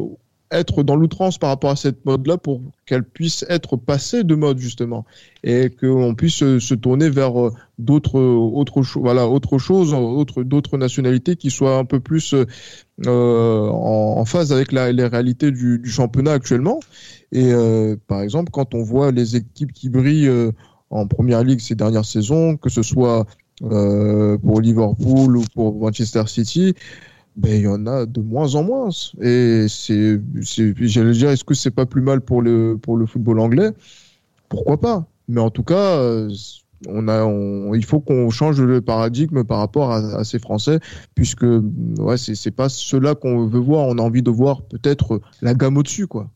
[0.51, 4.59] être dans l'outrance par rapport à cette mode-là pour qu'elle puisse être passée de mode
[4.59, 5.05] justement.
[5.43, 11.35] Et qu'on puisse se tourner vers euh, d'autres autres voilà autre chose autre d'autres nationalités
[11.35, 12.33] qui soient un peu plus
[13.05, 16.79] euh, en, phase avec la, les réalités du, championnat actuellement.
[17.31, 20.51] Et euh, par exemple quand on voit les équipes qui brillent euh,
[20.89, 23.25] en première ligue ces dernières saisons que ce soit
[23.63, 26.75] euh, pour Liverpool ou pour Manchester City
[27.37, 28.89] ben, il y en a de moins en moins.
[29.21, 33.39] Et c'est, j'allais dire, est-ce que c'est pas plus mal pour le, pour le football
[33.39, 33.71] anglais?
[34.49, 35.05] Pourquoi pas?
[35.27, 36.01] Mais en tout cas,
[36.87, 40.79] on a, il faut qu'on change le paradigme par rapport à, ces Français,
[41.13, 41.45] puisque
[41.99, 43.85] ouais, c'est, pas cela qu'on veut voir.
[43.85, 46.31] On a envie de voir peut-être la gamme au-dessus, quoi.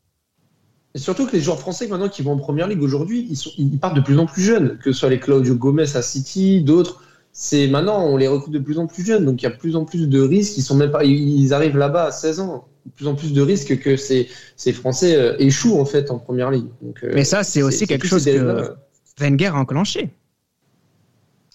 [0.94, 3.96] Surtout que les joueurs français maintenant qui vont en première ligue aujourd'hui, ils, ils partent
[3.96, 7.02] de plus en plus jeunes, que ce soit les Claudio Gomez à City, d'autres
[7.34, 9.76] c'est maintenant on les recrute de plus en plus jeunes, donc il y a plus
[9.76, 10.58] en plus de risques.
[10.58, 12.68] Ils sont même pas, ils arrivent là-bas à 16 ans.
[12.86, 14.28] De plus en plus de risques que ces,
[14.58, 16.66] ces Français euh, échouent en fait en première ligue.
[17.04, 18.74] Euh, Mais ça, c'est aussi quelque chose que
[19.20, 20.10] Wenger a enclenché.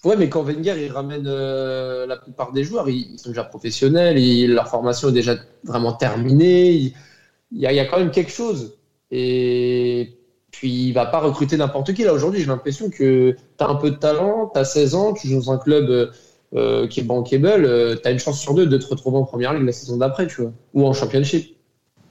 [0.05, 4.15] Ouais, mais quand Wenger il ramène euh, la plupart des joueurs, ils, sont déjà professionnels,
[4.47, 6.71] leur formation est déjà vraiment terminée.
[6.71, 6.93] Il,
[7.51, 8.77] y a, il, y a, quand même quelque chose.
[9.11, 10.17] Et
[10.57, 12.03] puis il va pas recruter n'importe qui.
[12.03, 15.13] Là aujourd'hui, j'ai l'impression que tu as un peu de talent, tu as 16 ans,
[15.13, 16.11] tu joues dans un club
[16.55, 19.23] euh, qui est bankable, euh, tu as une chance sur deux de te retrouver en
[19.23, 21.55] première ligue la saison d'après, tu vois, ou en championship.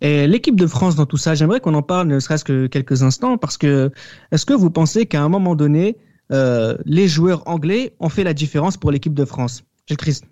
[0.01, 3.03] Et l'équipe de France dans tout ça, j'aimerais qu'on en parle ne serait-ce que quelques
[3.03, 3.91] instants parce que
[4.31, 5.97] est-ce que vous pensez qu'à un moment donné,
[6.31, 9.65] euh, les joueurs anglais ont fait la différence pour l'équipe de France?
[9.89, 10.25] Gilles Christ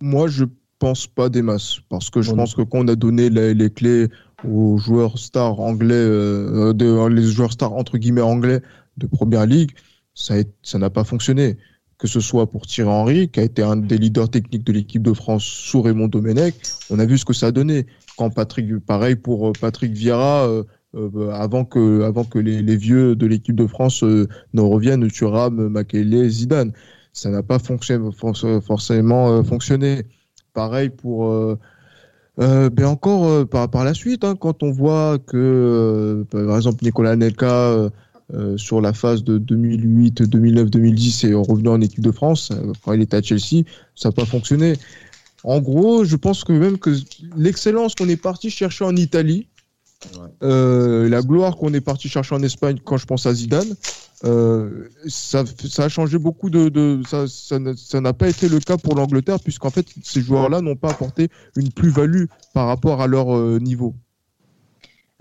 [0.00, 0.44] Moi, je
[0.78, 4.08] pense pas des masses parce que je pense que quand on a donné les, clés
[4.48, 8.60] aux joueurs stars anglais, euh, de, les joueurs stars entre guillemets anglais
[8.96, 9.70] de première ligue,
[10.14, 11.56] ça n'a pas fonctionné.
[11.98, 15.02] Que ce soit pour Thierry Henry, qui a été un des leaders techniques de l'équipe
[15.02, 16.56] de France sous Raymond Domenech,
[16.90, 17.86] on a vu ce que ça a donné.
[18.18, 20.48] Quand Patrick, pareil pour euh, Patrick Vieira,
[20.94, 25.10] euh, avant que, avant que les, les vieux de l'équipe de France euh, ne reviennent,
[25.10, 26.72] Thuram, Makele, Zidane.
[27.14, 30.02] Ça n'a pas fonctionné, forcément euh, fonctionné.
[30.52, 31.56] Pareil pour.
[32.40, 37.16] Euh, ben encore par, par la suite, hein, quand on voit que, par exemple, Nicolas
[37.16, 37.90] Nelka,
[38.56, 42.50] sur la phase de 2008, 2009, 2010 est revenu en équipe de France,
[42.82, 43.64] quand il était à Chelsea,
[43.94, 44.74] ça n'a pas fonctionné.
[45.44, 46.96] En gros, je pense que même que
[47.36, 49.48] l'excellence qu'on est parti chercher en Italie,
[50.42, 53.76] euh, la gloire qu'on est parti chercher en Espagne quand je pense à Zidane,
[54.24, 55.44] euh, ça,
[55.78, 59.86] a changé beaucoup de, ça, ça n'a pas été le cas pour l'Angleterre puisqu'en fait
[60.02, 63.94] ces joueurs-là n'ont pas apporté une plus-value par rapport à leur euh, niveau.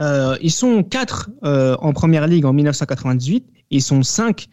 [0.01, 4.47] Euh, ils sont 4 euh, en première ligue en 1998, ils sont 5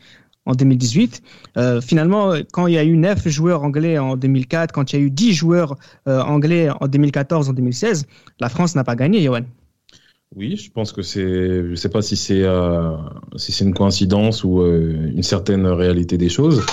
[0.44, 1.22] en 2018.
[1.56, 5.02] Euh, finalement, quand il y a eu 9 joueurs anglais en 2004, quand il y
[5.02, 5.76] a eu 10 joueurs
[6.06, 8.06] anglais en 2014, en 2016,
[8.40, 9.42] la France n'a pas gagné, Johan.
[10.36, 12.96] Oui, je pense que c'est, je sais pas si c'est euh,
[13.36, 16.64] si c'est une coïncidence ou euh, une certaine réalité des choses,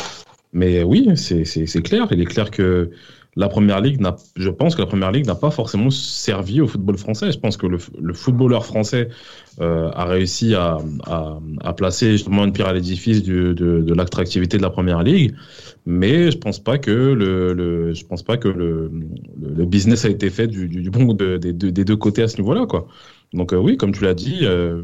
[0.51, 2.07] mais oui, c'est clair.
[2.11, 2.91] Il est clair que
[3.37, 6.67] la première ligue n'a, je pense que la première ligue n'a pas forcément servi au
[6.67, 7.31] football français.
[7.31, 9.09] Je pense que le, le footballeur français
[9.61, 14.57] euh, a réussi à, à, à, placer justement une pierre à l'édifice de, de l'attractivité
[14.57, 15.33] de la première ligue,
[15.85, 18.91] mais je pense pas que le, le je pense pas que le,
[19.41, 22.65] le, business a été fait du, du bon de, des deux côtés à ce niveau-là,
[22.65, 22.87] quoi.
[23.33, 24.83] Donc euh, oui, comme tu l'as dit, euh,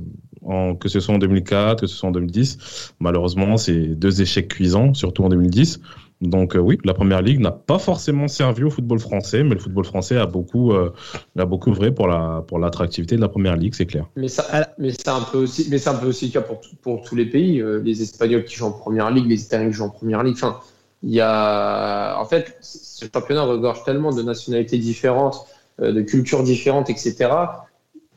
[0.79, 4.93] que ce soit en 2004, que ce soit en 2010, malheureusement, c'est deux échecs cuisants,
[4.93, 5.79] surtout en 2010.
[6.21, 9.59] Donc euh, oui, la première ligue n'a pas forcément servi au football français, mais le
[9.59, 13.73] football français a beaucoup, a beaucoup vrai pour la pour l'attractivité de la première ligue,
[13.73, 14.05] c'est clair.
[14.15, 16.61] Mais ça, mais c'est un peu aussi, mais c'est un peu aussi le cas pour
[16.81, 19.85] pour tous les pays, les Espagnols qui jouent en première ligue, les Italiens qui jouent
[19.85, 20.35] en première ligue.
[20.35, 20.59] Enfin,
[21.01, 25.47] y a, en fait, ce championnat regorge tellement de nationalités différentes,
[25.79, 27.29] de cultures différentes, etc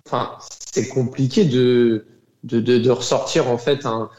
[0.06, 0.36] enfin,
[0.72, 2.04] c'est compliqué de,
[2.44, 4.10] de, de, ressortir en fait un,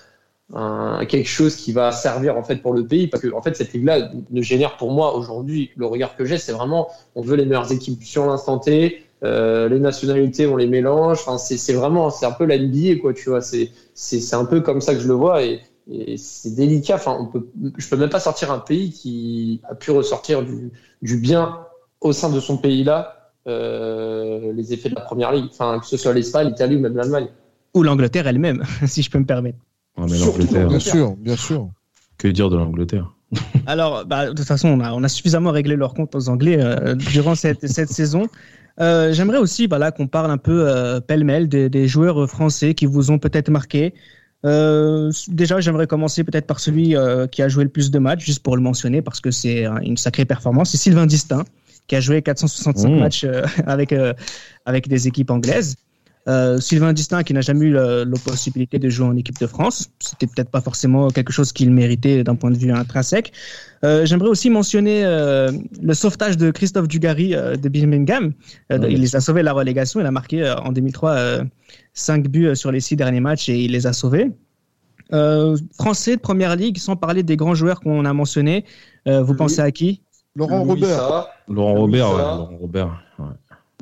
[1.07, 3.73] quelque chose qui va servir en fait pour le pays parce que en fait cette
[3.73, 7.45] ligue-là ne génère pour moi aujourd'hui le regard que j'ai c'est vraiment on veut les
[7.45, 12.27] meilleures équipes sur l'instant T euh, les nationalités on les mélange enfin c'est vraiment c'est
[12.27, 15.07] un peu la NBA quoi tu vois c'est c'est un peu comme ça que je
[15.07, 18.59] le vois et, et c'est délicat enfin on peut je peux même pas sortir un
[18.59, 20.71] pays qui a pu ressortir du,
[21.01, 21.65] du bien
[22.01, 25.85] au sein de son pays là euh, les effets de la première ligue, enfin, que
[25.85, 27.27] ce soit l'Espagne, l'Italie ou même l'Allemagne.
[27.73, 29.59] Ou l'Angleterre elle-même, si je peux me permettre.
[29.97, 31.69] bien sûr, bien sûr.
[32.17, 33.11] Que dire de l'Angleterre?
[33.65, 36.57] Alors, bah, de toute façon, on a, on a, suffisamment réglé leur compte aux Anglais
[36.59, 38.27] euh, durant cette, cette saison.
[38.79, 42.85] Euh, J'aimerais aussi voilà, qu'on parle un peu euh, pêle-mêle des, des, joueurs français qui
[42.85, 43.93] vous ont peut-être marqué.
[44.45, 46.95] Euh, déjà, j'aimerais commencer peut-être par celui
[47.31, 49.97] qui a joué le plus de matchs, juste pour le mentionner, parce que c'est une
[49.97, 50.71] sacrée performance.
[50.71, 51.45] C'est Sylvain Distin
[51.87, 52.99] qui a joué 465 mmh.
[52.99, 54.13] matchs euh, avec, euh,
[54.65, 55.75] avec des équipes anglaises.
[56.27, 59.89] Euh, Sylvain Distin qui n'a jamais eu la, possibilité de jouer en équipe de France,
[59.99, 63.31] c'était peut-être pas forcément quelque chose qu'il méritait d'un point de vue intrinsèque.
[63.83, 68.33] Euh, J'aimerais aussi mentionner euh, le sauvetage de Christophe Dugarry de Birmingham.
[68.71, 69.99] Il les a sauvés de la relégation.
[69.99, 71.41] Il a marqué en 2003
[71.93, 74.31] 5 buts sur les six derniers matchs et il les a sauvés.
[75.77, 78.65] français de première ligue, sans parler des grands joueurs qu'on a mentionnés.
[79.05, 80.01] vous pensez à qui?
[80.35, 81.27] Laurent Robert.
[81.47, 83.03] Laurent Robert, ouais, Laurent Robert.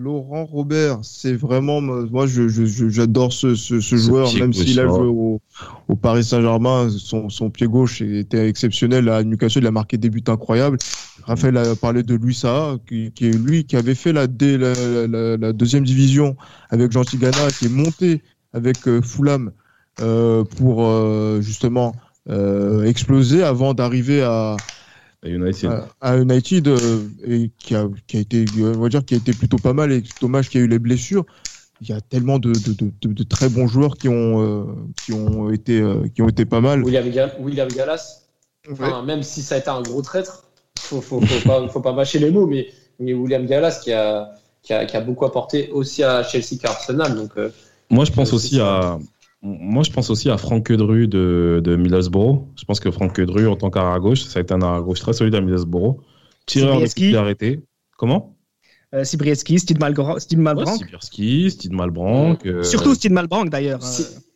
[0.02, 5.40] Laurent Robert, c'est vraiment moi j'adore ce, ce, ce, joueur même s'il a joué au,
[5.88, 10.10] au Paris Saint-Germain, son, son, pied gauche était exceptionnel à Newcastle, il a marqué des
[10.10, 10.80] buts incroyables.
[11.26, 15.38] Raphaël a parlé de Louis Saha, qui, qui est lui qui avait fait la, la,
[15.38, 16.36] la, deuxième division
[16.72, 18.24] avec Jean Tigana, qui est monté
[18.54, 19.52] avec euh, Fulham
[20.02, 21.94] euh, pour euh, justement
[22.30, 24.58] euh, exploser avant d'arriver à
[25.24, 25.72] à United.
[26.02, 29.34] À, United, euh, et qui a, qui a été, on va dire, qui a été
[29.34, 29.92] plutôt pas mal.
[29.92, 31.26] Et dommage qu'il y a eu les blessures.
[31.82, 36.22] il y a tellement de, de, très bons joueurs qui ont, qui ont, été, qui
[36.22, 36.84] ont été pas mal.
[36.84, 38.24] William, William Gallas,
[39.06, 40.46] même si ça a été un gros traître,
[40.78, 42.68] faut, faut, faut, pas, faut pas mâcher les mots, mais,
[43.00, 46.70] mais William Gallas qui a, qui a, qui a, beaucoup apporté aussi à Chelsea qu'à
[46.72, 47.16] Arsenal.
[47.16, 47.32] Donc,
[47.90, 49.00] Moi, je pense aussi à.
[49.46, 52.48] Moi, je pense aussi à Franck Kedru de, de Middlesbrough.
[52.58, 55.02] Je pense que Franck Kedru, en tant qu'arrière gauche, ça a été un arrière gauche
[55.02, 55.98] très solide à Middlesbrough.
[56.46, 57.62] Tireur de arrêté.
[57.98, 58.38] Comment?
[58.94, 60.16] Euh, Sibrieski, Steve Malbranck.
[60.16, 60.40] Ouais, Steve
[61.74, 62.46] Malbranck.
[62.46, 63.82] Euh, Surtout Steve Malbranck d'ailleurs.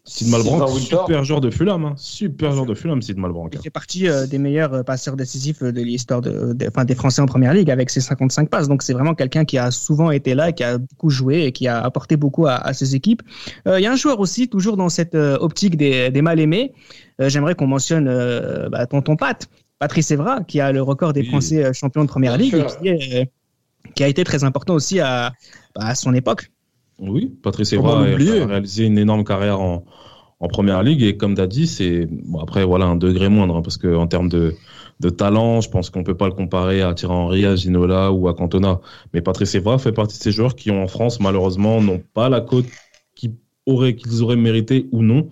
[0.07, 1.93] Sid Malbranck, super joueur de Fulham, hein.
[1.97, 3.53] super joueur de Fulham, Sid Malbranck.
[3.53, 7.21] Il fait partie euh, des meilleurs euh, passeurs décisifs de l'histoire de, enfin, des Français
[7.21, 8.69] en Première Ligue avec ses 55 passes.
[8.69, 11.67] Donc c'est vraiment quelqu'un qui a souvent été là, qui a beaucoup joué et qui
[11.67, 13.21] a apporté beaucoup à, à ses équipes.
[13.67, 16.73] Euh, il y a un joueur aussi, toujours dans cette optique des, des mal aimés.
[17.19, 18.05] J'aimerais qu'on mentionne
[18.69, 19.49] bah, Tonton Pat,
[19.79, 24.03] Patrice Evra, qui a le record des Français champions de Première Ligue et qui, qui,
[24.03, 25.33] a été très important aussi à,
[25.75, 26.49] bah, à son époque.
[26.99, 29.85] Oui, Patrice Evra a réalisé une énorme carrière en,
[30.39, 33.57] en première ligue et comme tu as dit, c'est bon, après voilà un degré moindre
[33.57, 34.55] hein, parce que en termes de,
[34.99, 38.27] de talent, je pense qu'on peut pas le comparer à Thierry Henry, à Ginola ou
[38.27, 38.79] à Cantona.
[39.13, 42.41] Mais Patrice Evra fait partie de ces joueurs qui en France malheureusement n'ont pas la
[42.41, 42.65] cote
[43.15, 43.35] qu'ils
[43.65, 45.29] auraient qu'ils auraient mérité ou non.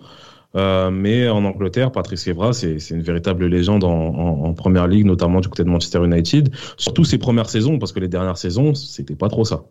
[0.54, 5.04] Euh, mais en Angleterre, Patrice Evra, c'est une véritable légende en, en, en, première ligue,
[5.04, 6.50] notamment du côté de Manchester United.
[6.78, 9.64] Surtout ses premières saisons, parce que les dernières saisons, c'était pas trop ça.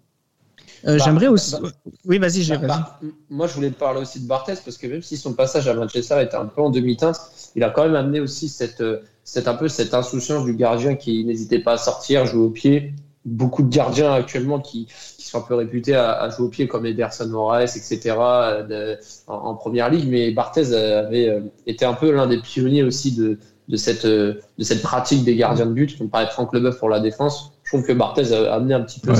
[0.87, 1.55] Euh, bah, j'aimerais aussi.
[1.59, 1.69] Bah,
[2.05, 2.57] oui, vas-y, j'ai.
[2.57, 5.67] Bah, moi, je voulais te parler aussi de Barthez parce que même si son passage
[5.67, 7.19] à Manchester était un peu en demi-teinte,
[7.55, 10.95] il a quand même amené aussi cette, euh, cette, un peu cette insouciance du gardien
[10.95, 12.93] qui n'hésitait pas à sortir, jouer au pied.
[13.25, 14.85] Beaucoup de gardiens actuellement qui,
[15.17, 19.55] qui sont un peu réputés à, jouer au pied, comme Ederson Moraes, etc., euh, en,
[19.55, 20.07] première ligue.
[20.07, 24.83] Mais Barthez avait été un peu l'un des pionniers aussi de, de, cette, de cette
[24.83, 27.93] pratique des gardiens de but, comme paraît Franck Leboeuf pour la défense je trouve que
[27.93, 29.13] Barthez a amené un petit peu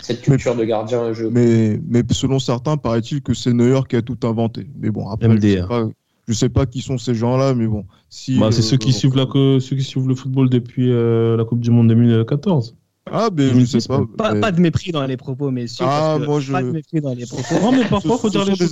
[0.00, 1.28] cette, culture de gardien à jeu.
[1.30, 4.66] Mais, mais selon certains, paraît-il que c'est Neuer qui a tout inventé.
[4.80, 5.88] Mais bon, après, je sais, pas,
[6.32, 7.84] sais pas qui sont ces gens-là, mais bon.
[8.08, 9.26] Si, bah, c'est ceux, qui suivent la,
[9.60, 12.74] ceux qui suivent le football depuis euh, la Coupe du Monde 2014.
[13.10, 14.00] Ah, ben je sais pas.
[14.16, 15.84] Pas, de mépris dans les propos, messieurs.
[15.88, 16.52] Ah, moi je.
[16.52, 17.54] Pas de mépris dans les propos.
[17.60, 18.70] non, mais parfois, il faut dire les choses.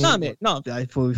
[0.00, 1.12] Non, mais non, il faut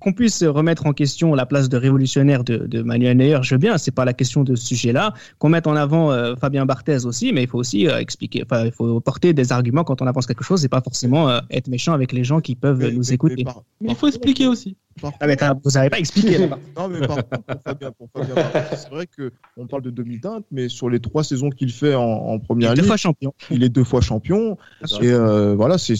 [0.00, 3.38] qu'on puisse remettre en question la place de révolutionnaire de, de Manuel Neuer.
[3.42, 5.12] Je veux bien, c'est pas la question de ce sujet-là.
[5.38, 8.42] Qu'on mette en avant euh, Fabien Barthez aussi, mais il faut aussi euh, expliquer.
[8.44, 11.40] Enfin, il faut porter des arguments quand on avance quelque chose et pas forcément euh,
[11.50, 13.44] être méchant avec les gens qui peuvent nous écouter.
[13.80, 14.76] Mais, il faut expliquer aussi.
[15.02, 16.38] Ah, mais vous n'avez pas expliqué.
[16.76, 18.34] non, mais par contre, pour Fabien, pour Fabien
[18.74, 22.38] c'est vrai qu'on parle de demi-teinte, mais sur les trois saisons qu'il fait en, en
[22.38, 23.34] première il est deux fois champion.
[23.50, 24.56] Il est deux fois champion.
[25.00, 25.96] Et euh, voilà, c'est,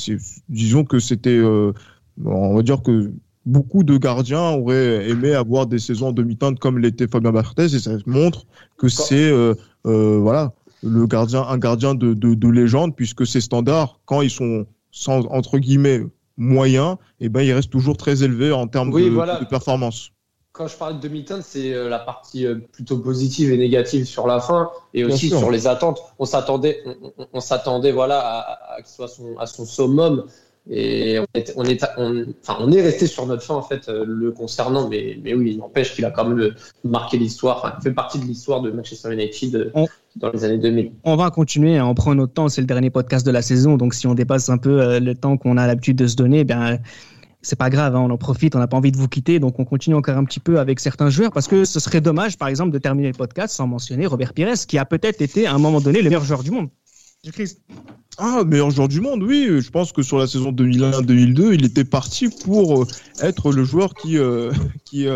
[0.48, 1.72] disons que c'était, euh,
[2.24, 3.12] on va dire que
[3.44, 7.78] beaucoup de gardiens auraient aimé avoir des saisons en demi-teinte comme l'était Fabien Barthez, et
[7.78, 8.46] ça montre
[8.76, 9.54] que c'est, euh,
[9.84, 10.52] voilà,
[10.82, 15.26] le gardien, un gardien de, de, de légende, puisque ces standards, quand ils sont sans,
[15.26, 16.02] entre guillemets
[16.36, 20.12] moyen, et eh ben, il reste toujours très élevé en termes de, performance.
[20.56, 24.26] Quand je parle de demi-teinte, c'est euh, la partie euh, plutôt positive et négative sur
[24.26, 26.00] la fin, et aussi sur les attentes.
[26.18, 26.82] On s'attendait,
[27.34, 30.24] on, s'attendait voilà à, qu'il soit son, à son summum.
[30.68, 34.04] Et on est, on est, enfin, on est resté sur notre fin en fait euh,
[34.04, 37.82] le concernant, mais, mais oui, il n'empêche qu'il a quand même marqué l'histoire, enfin, il
[37.82, 39.72] fait partie de l'histoire de Manchester United
[40.16, 40.90] dans les années 2000.
[41.04, 41.86] On va continuer, hein.
[41.86, 44.48] on prend notre temps, c'est le dernier podcast de la saison, donc si on dépasse
[44.48, 46.80] un peu le temps qu'on a l'habitude de se donner, ben
[47.46, 49.58] c'est pas grave, hein, on en profite, on n'a pas envie de vous quitter, donc
[49.60, 52.48] on continue encore un petit peu avec certains joueurs parce que ce serait dommage, par
[52.48, 55.58] exemple, de terminer le podcast sans mentionner Robert Pires, qui a peut-être été à un
[55.58, 56.68] moment donné le meilleur joueur du monde.
[58.18, 59.60] Ah, meilleur joueur du monde, oui.
[59.60, 62.86] Je pense que sur la saison 2001-2002, il était parti pour euh,
[63.20, 64.50] être le joueur qui, euh,
[64.84, 65.06] qui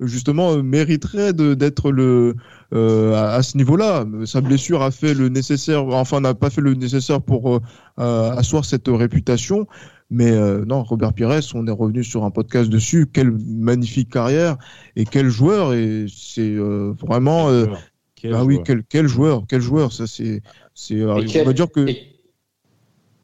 [0.00, 2.36] justement mériterait d'être le
[2.74, 4.04] euh, à, ce niveau-là.
[4.26, 7.60] Sa blessure a fait le nécessaire, enfin n'a pas fait le nécessaire pour euh,
[7.98, 9.66] euh, asseoir cette réputation.
[10.10, 10.32] Mais
[10.66, 13.06] non, Robert Pires, on est revenu sur un podcast dessus.
[13.12, 14.56] Quelle magnifique carrière
[14.96, 17.48] et quel joueur et c'est vraiment.
[17.50, 19.92] ah oui, quel, quel joueur, quel joueur.
[19.92, 20.42] Ça c'est,
[20.74, 21.04] c'est.
[21.04, 21.86] On va dire que.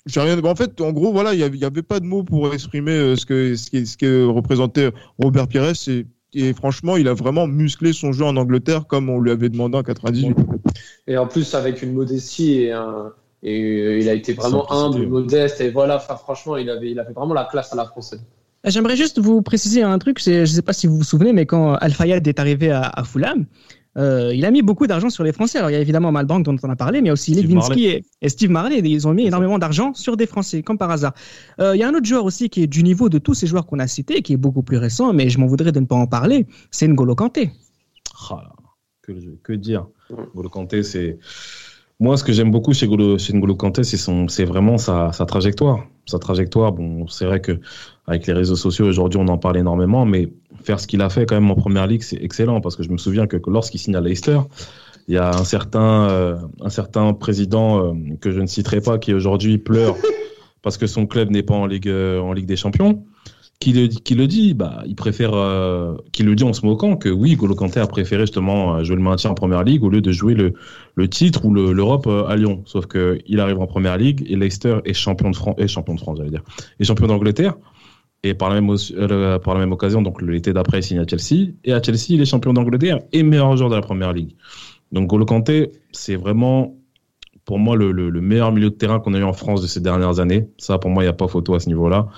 [0.06, 0.38] J'ai rien.
[0.44, 3.56] En fait, en gros, voilà, il n'y avait, pas de mots pour exprimer ce que
[3.56, 5.74] ce qui, ce qui représentait Robert Pires.
[5.74, 6.04] C'est
[6.34, 9.78] et franchement, il a vraiment musclé son jeu en Angleterre comme on lui avait demandé
[9.78, 10.36] en 98.
[11.06, 13.12] Et en plus, avec une modestie et, un,
[13.44, 15.60] et il a été vraiment humble, modeste.
[15.60, 18.24] Et voilà, franchement, il avait, il avait vraiment la classe à la française.
[18.64, 20.18] J'aimerais juste vous préciser un truc.
[20.22, 22.80] Je ne sais pas si vous vous souvenez, mais quand Al Fayed est arrivé à,
[22.82, 23.44] à Fulham,
[23.96, 25.58] euh, il a mis beaucoup d'argent sur les Français.
[25.58, 27.34] Alors, il y a évidemment Malbank dont on a parlé, mais il y a aussi
[27.34, 28.80] Levinsky et, Steve Marley.
[28.80, 31.14] Ils ont mis énormément d'argent sur des Français, comme par hasard.
[31.60, 33.46] Euh, il y a un autre joueur aussi qui est du niveau de tous ces
[33.46, 35.86] joueurs qu'on a cités, qui est beaucoup plus récent, mais je m'en voudrais de ne
[35.86, 36.46] pas en parler.
[36.70, 37.52] C'est N'Golo Kanté.
[38.30, 38.36] Oh
[39.02, 41.18] que, que, dire N'Golo Kanté, c'est.
[42.00, 45.86] Moi, ce que j'aime beaucoup chez N'Golo Kanté, c'est son, c'est vraiment sa, sa trajectoire.
[46.06, 46.72] Sa trajectoire.
[46.72, 47.60] Bon, c'est vrai que
[48.06, 50.28] avec les réseaux sociaux aujourd'hui, on en parle énormément, mais
[50.62, 52.90] faire ce qu'il a fait quand même en première ligue, c'est excellent parce que je
[52.90, 54.40] me souviens que lorsqu'il signe à Leicester,
[55.06, 58.98] il y a un certain, euh, un certain président euh, que je ne citerai pas
[58.98, 59.96] qui aujourd'hui pleure
[60.62, 63.04] parce que son club n'est pas en ligue, euh, en ligue des champions
[63.64, 67.34] qui le, dit, bah, il préfère, euh, qui le dit en se moquant que oui,
[67.34, 70.12] Golo Kanté a préféré justement euh, jouer le maintien en première ligue au lieu de
[70.12, 72.62] jouer le, titre ou l'Europe euh, à Lyon.
[72.66, 75.96] Sauf que il arrive en première ligue et Leicester est champion de France, est champion
[76.14, 76.42] j'allais dire,
[76.78, 77.54] est champion d'Angleterre.
[78.22, 81.06] Et par la, même, euh, par la même occasion, donc l'été d'après, il signe à
[81.06, 81.52] Chelsea.
[81.64, 84.34] Et à Chelsea, il est champion d'Angleterre et meilleur joueur de la première ligue.
[84.92, 86.74] Donc Golo Kanté, c'est vraiment
[87.44, 90.20] pour moi le, meilleur milieu de terrain qu'on a eu en France de ces dernières
[90.20, 90.48] années.
[90.58, 92.08] Ça, pour moi, il n'y a pas photo à ce niveau-là.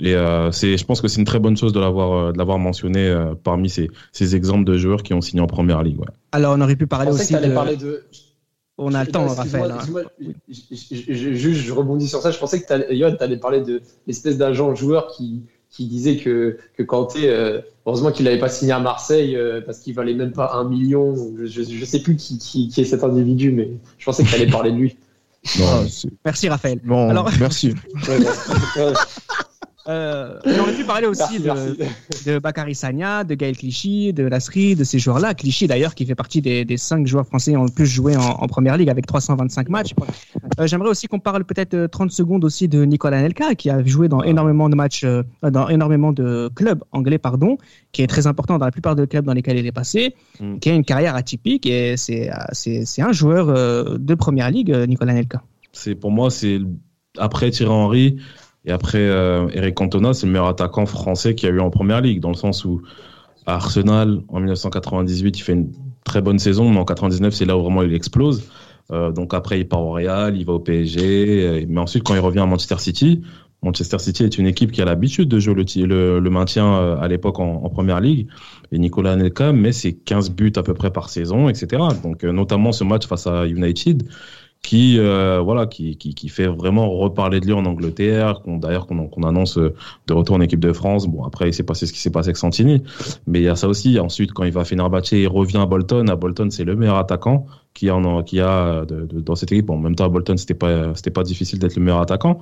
[0.00, 2.38] Et euh, c'est, je pense que c'est une très bonne chose de l'avoir, euh, de
[2.38, 6.00] l'avoir mentionné euh, parmi ces, ces, exemples de joueurs qui ont signé en première ligue.
[6.00, 6.06] Ouais.
[6.32, 7.54] Alors, on aurait pu parler aussi de...
[7.54, 8.02] Parler de...
[8.78, 9.72] On a le temps, Raphaël.
[9.72, 10.02] Hein.
[10.48, 12.30] Je, je, je, je, rebondis sur ça.
[12.30, 16.82] Je pensais que tu allais parler de l'espèce d'agent joueur qui, qui disait que, que
[16.82, 20.52] Kanté, euh, heureusement qu'il n'avait pas signé à Marseille euh, parce qu'il valait même pas
[20.54, 21.14] un million.
[21.44, 24.34] Je ne sais plus qui, qui, qui, est cet individu, mais je pensais que tu
[24.34, 24.96] allais parler de lui.
[25.58, 25.86] Non,
[26.24, 26.80] merci Raphaël.
[26.84, 27.30] Bon, Alors...
[27.38, 27.74] merci.
[29.88, 32.24] Euh, on aurait pu parler aussi merci, de, merci.
[32.26, 35.34] de Bakary Sagna, de Gaël Clichy, de Lasri, de ces joueurs-là.
[35.34, 38.16] Clichy d'ailleurs qui fait partie des, des cinq joueurs français qui ont le plus joué
[38.16, 39.94] en, en première ligue avec 325 matchs.
[40.58, 44.08] Euh, J'aimerais aussi qu'on parle peut-être 30 secondes aussi de Nicolas Nelka qui a joué
[44.08, 47.56] dans énormément de matchs, euh, dans énormément de clubs anglais, pardon,
[47.92, 50.58] qui est très important dans la plupart des clubs dans lesquels il est passé, mm.
[50.58, 55.42] qui a une carrière atypique et c'est un joueur euh, de première ligue, Nicolas Nelka.
[55.72, 56.60] C'est pour moi c'est
[57.18, 58.16] après Thierry Henry
[58.64, 61.70] et après, euh, Eric Cantona, c'est le meilleur attaquant français qu'il y a eu en
[61.70, 62.82] première ligue, dans le sens où
[63.46, 65.72] à Arsenal, en 1998, il fait une
[66.04, 68.44] très bonne saison, mais en 99, c'est là où vraiment il explose.
[68.92, 72.14] Euh, donc après, il part au Real, il va au PSG, euh, mais ensuite, quand
[72.14, 73.22] il revient à Manchester City,
[73.62, 77.62] Manchester City est une équipe qui a l'habitude de jouer le, maintien à l'époque en,
[77.62, 78.26] en, première ligue.
[78.72, 81.82] Et Nicolas Anelka met ses 15 buts à peu près par saison, etc.
[82.02, 84.04] Donc notamment ce match face à United,
[84.62, 88.86] qui euh, voilà qui, qui, qui, fait vraiment reparler de lui en Angleterre qu'on d'ailleurs
[88.86, 89.74] qu'on qu annonce euh,
[90.06, 92.28] de retour en équipe de France bon après il s'est passé ce qui s'est passé
[92.28, 92.82] avec Santini
[93.26, 95.66] mais il y a ça aussi ensuite quand il va à Fenerbahçe il revient à
[95.66, 99.34] Bolton à Bolton c'est le meilleur attaquant qui a, en, qui a de, de, dans
[99.34, 101.82] cette équipe bon, en même temps à Bolton c'était pas c'était pas difficile d'être le
[101.82, 102.40] meilleur attaquant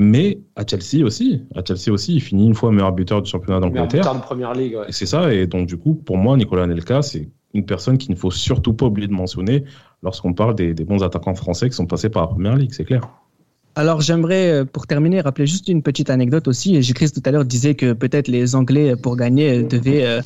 [0.00, 3.58] mais à Chelsea aussi, à Chelsea aussi, il finit une fois meilleur buteur du championnat
[3.58, 4.14] d'Angleterre.
[4.14, 4.76] de première ligue.
[4.76, 4.86] Ouais.
[4.90, 8.16] C'est ça, et donc du coup, pour moi, Nicolas Nelka, c'est une personne qu'il ne
[8.16, 9.64] faut surtout pas oublier de mentionner
[10.02, 13.08] lorsqu'on parle des, bons attaquants français qui sont passés par la première ligue, c'est clair.
[13.74, 16.82] Alors j'aimerais, pour terminer, rappeler juste une petite anecdote aussi.
[16.82, 20.20] J'ai-Chris tout à l'heure disait que peut-être les Anglais, pour gagner, devaient euh,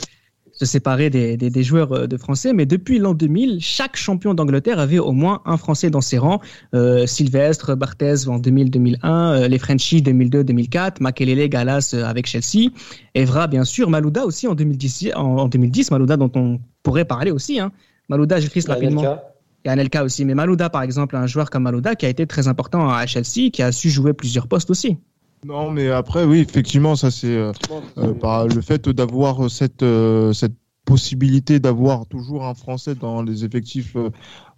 [0.64, 4.78] se séparer des, des, des, joueurs de français, mais depuis l'an 2000, chaque champion d'Angleterre
[4.78, 6.40] avait au moins un français dans ses rangs.
[6.72, 12.70] Euh, Sylvestre, Barthez en 2000-2001, euh, les Frenchies 2002-2004, Makelele, Galas avec Chelsea,
[13.14, 17.32] Evra bien sûr, Malouda aussi en 2010, en, en 2010 Malouda dont on pourrait parler
[17.32, 17.58] aussi.
[17.58, 17.72] Hein.
[18.08, 19.18] Malouda, j'écris rapidement.
[19.64, 22.08] Il y a Anelka aussi, mais Malouda par exemple, un joueur comme Malouda qui a
[22.08, 24.98] été très important à Chelsea, qui a su jouer plusieurs postes aussi.
[25.44, 27.52] Non, mais après, oui, effectivement, ça c'est euh,
[27.98, 33.96] euh, le fait d'avoir cette, euh, cette possibilité d'avoir toujours un Français dans les effectifs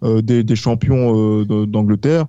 [0.01, 2.25] des, des, champions d'Angleterre,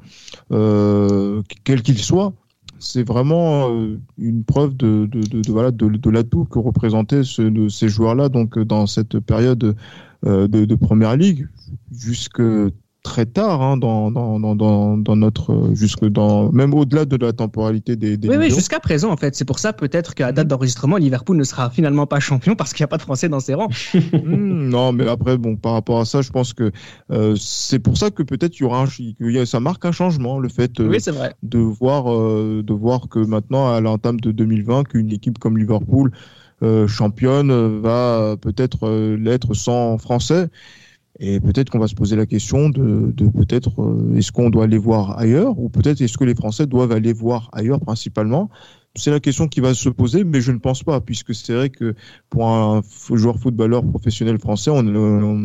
[0.50, 2.34] quel qu'il soit.
[2.78, 3.70] C'est vraiment
[4.18, 9.18] une preuve de, de, de, de l'atout que représentaient ce, ces joueurs-là donc dans cette
[9.18, 9.74] période
[10.22, 11.48] de, de première ligue
[11.90, 12.42] jusque
[13.06, 17.94] très tard hein, dans, dans, dans, dans, notre jusque dans même au-delà de la temporalité
[17.94, 19.36] des, des oui, oui jusqu'à présent en fait.
[19.36, 22.82] C'est pour ça peut-être qu'à date d'enregistrement Liverpool ne sera finalement pas champion parce qu'il
[22.82, 23.70] n'y a pas de français dans ses rangs.
[24.26, 26.72] Mmh, non mais après bon par rapport à ça je pense que
[27.10, 30.48] euh, c'est pour ça que peut-être il y aura un, ça marque un changement le
[30.48, 30.98] fait euh, oui,
[31.42, 36.10] de voir euh, de voir que maintenant à l'entame de 2020 qu'une équipe comme Liverpool
[36.62, 40.48] euh, championne va peut-être l'être sans français
[41.18, 44.76] et peut-être qu'on va se poser la question de, peut-être euh, est-ce qu'on doit aller
[44.76, 48.50] voir ailleurs ou peut-être est-ce que les Français doivent aller voir ailleurs principalement?
[48.94, 51.70] C'est la question qui va se poser, mais je ne pense pas, puisque c'est vrai
[51.70, 51.94] que
[52.30, 54.78] pour un joueur footballeur professionnel français, on,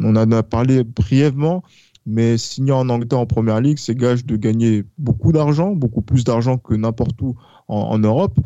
[0.04, 1.62] en a parlé brièvement,
[2.06, 6.24] mais signer en Angleterre en première ligue, c'est gage de gagner beaucoup d'argent, beaucoup plus
[6.24, 7.36] d'argent que n'importe où
[7.68, 8.40] en, Europe,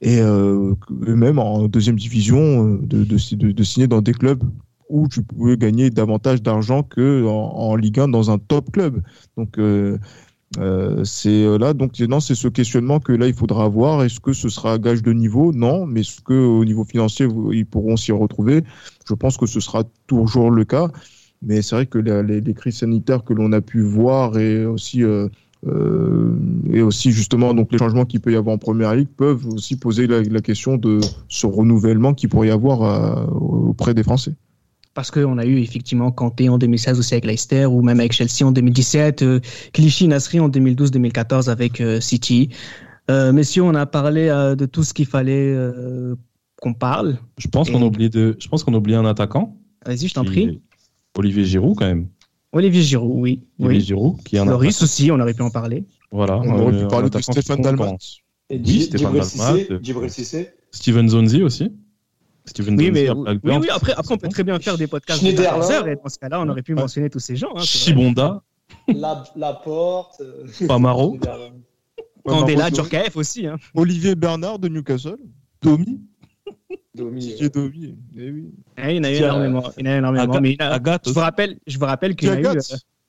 [0.00, 4.42] et euh, même en deuxième division, euh, de signer dans des clubs
[4.88, 9.02] où tu pouvais gagner davantage d'argent que en, Ligue 1 dans un top club.
[9.36, 9.98] Donc euh,
[10.58, 14.02] euh, c'est euh, là donc non c'est ce questionnement que là il faudra avoir.
[14.02, 15.52] Est-ce que ce sera gage de niveau?
[15.52, 18.64] Non mais est-ce que au niveau financier ils pourront s'y retrouver?
[19.06, 20.88] Je pense que ce sera toujours le cas.
[21.40, 25.04] Mais c'est vrai que les, crises sanitaires que l'on a pu voir et aussi
[26.72, 29.76] et aussi justement donc les changements qu'il peut y avoir en première ligue peuvent aussi
[29.76, 34.34] poser la, question de ce renouvellement qu'il pourrait y avoir auprès des Français
[34.98, 38.44] parce qu'on a eu effectivement Kanté en 2016 aussi avec Leicester ou même avec Chelsea
[38.44, 39.38] en 2017, euh,
[39.72, 42.48] Clichy Nasri en 2012-2014 avec euh, City.
[43.08, 46.16] Euh, messieurs, on a parlé euh, de tout ce qu'il fallait euh,
[46.60, 47.16] qu'on parle.
[47.38, 49.56] Je pense qu'on oublie de, je pense qu'on oublie un attaquant.
[49.86, 50.60] Vas-y, je t'en prie.
[51.16, 52.08] Olivier Giroud quand même.
[52.50, 53.44] Olivier Giroud, oui.
[53.60, 53.86] Olivier oui.
[53.86, 55.84] Giroud qui est un Loris aussi, on aurait pu en parler.
[56.10, 56.40] Voilà.
[56.40, 57.94] On aurait pu parler de Stéphane Dalmat.
[58.50, 59.78] Oui, Stéphane Dalmat.
[59.80, 60.50] Djibril Cissé.
[60.72, 61.70] Steven Zonzi aussi.
[62.48, 65.40] Steven oui, mais, oui, oui, après, après, on peut très bien faire des podcasts de
[65.40, 67.50] heures, et dans ce cas-là, on aurait pu mentionner tous ces gens.
[67.54, 68.42] Hein, Chibonda.
[68.88, 70.22] La, la Porte.
[70.66, 71.18] Pamaro.
[72.24, 73.46] Candela, Djorkaeff aussi.
[73.46, 73.56] Hein.
[73.74, 75.18] Olivier Bernard de Newcastle.
[75.62, 76.00] Domi.
[76.94, 77.36] Domi.
[77.40, 77.96] Est Domi.
[78.16, 78.50] Eh oui.
[78.76, 79.62] Eh, il y en a eu énormément.
[79.78, 80.40] Il y en a énormément.
[80.40, 82.46] Mais il a, Agathe je, vous rappelle, je vous rappelle qu'il y en a eu.
[82.46, 82.60] Euh,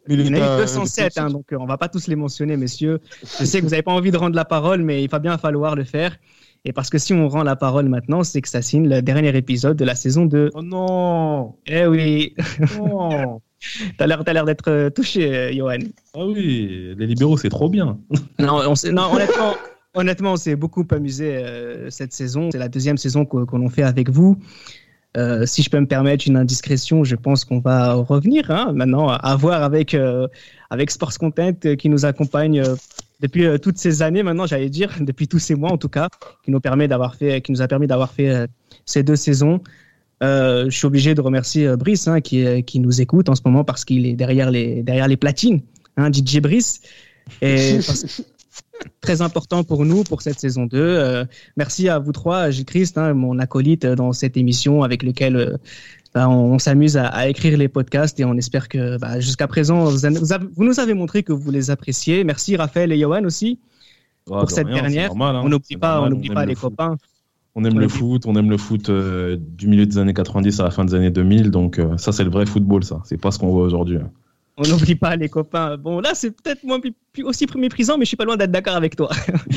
[0.08, 2.58] il y en a eu 207, hein, donc euh, on va pas tous les mentionner,
[2.58, 3.00] messieurs.
[3.22, 5.38] Je sais que vous n'avez pas envie de rendre la parole, mais il va bien
[5.38, 6.18] falloir le faire.
[6.66, 9.36] Et parce que si on rend la parole maintenant, c'est que ça signe le dernier
[9.36, 10.52] épisode de la saison 2.
[10.54, 12.36] Oh non Eh oui
[12.80, 13.42] oh.
[13.98, 15.80] T'as l'air, t'as l'air d'être touché, Johan.
[16.14, 18.00] Ah oui, les libéraux, c'est trop bien.
[18.40, 19.54] non, on non, honnêtement,
[19.94, 22.50] honnêtement, on s'est beaucoup amusé euh, cette saison.
[22.52, 24.38] C'est la deuxième saison qu'on, qu'on fait avec vous.
[25.18, 29.10] Euh, si je peux me permettre une indiscrétion, je pense qu'on va revenir hein, maintenant
[29.10, 30.28] à voir avec, euh,
[30.70, 32.64] avec Sports Content qui nous accompagne
[33.20, 36.10] depuis euh, toutes ces années maintenant, j'allais dire, depuis tous ces mois en tout cas,
[36.44, 38.48] qui nous permet d'avoir fait, qui nous a permis d'avoir fait euh,
[38.86, 39.62] ces deux saisons.
[40.22, 43.64] Euh, je suis obligé de remercier Brice hein, qui, qui nous écoute en ce moment
[43.64, 45.62] parce qu'il est derrière les, derrière les platines,
[45.96, 46.82] hein, DJ Brice.
[47.42, 47.80] Et
[49.02, 50.78] très important pour nous pour cette saison 2.
[50.78, 51.26] Euh,
[51.58, 55.58] merci à vous trois, Gilles Christ, hein, mon acolyte dans cette émission avec lequel euh,
[56.14, 59.48] bah, on, on s'amuse à, à, écrire les podcasts et on espère que bah, jusqu'à
[59.48, 62.24] présent, vous, vous, avez, vous, nous avez montré que vous les appréciez.
[62.24, 63.60] Merci Raphaël et Johan aussi
[64.26, 65.08] pour cette rien, dernière.
[65.08, 66.98] Normal, hein, on n'oublie pas, normal, on n'oublie pas les copains.
[67.56, 70.60] On aime on le foot, on aime le foot euh, du milieu des années 90
[70.60, 71.52] à la fin des années 2000.
[71.52, 73.02] Donc euh, ça, c'est le vrai football, ça.
[73.06, 73.98] C'est pas ce qu'on voit aujourd'hui.
[73.98, 74.10] hein.
[74.58, 75.78] On n'oublie pas les copains.
[75.78, 76.80] Bon, là, c'est peut-être moins
[77.24, 79.10] aussi méprisant, mais je suis pas loin d'être d'accord avec toi.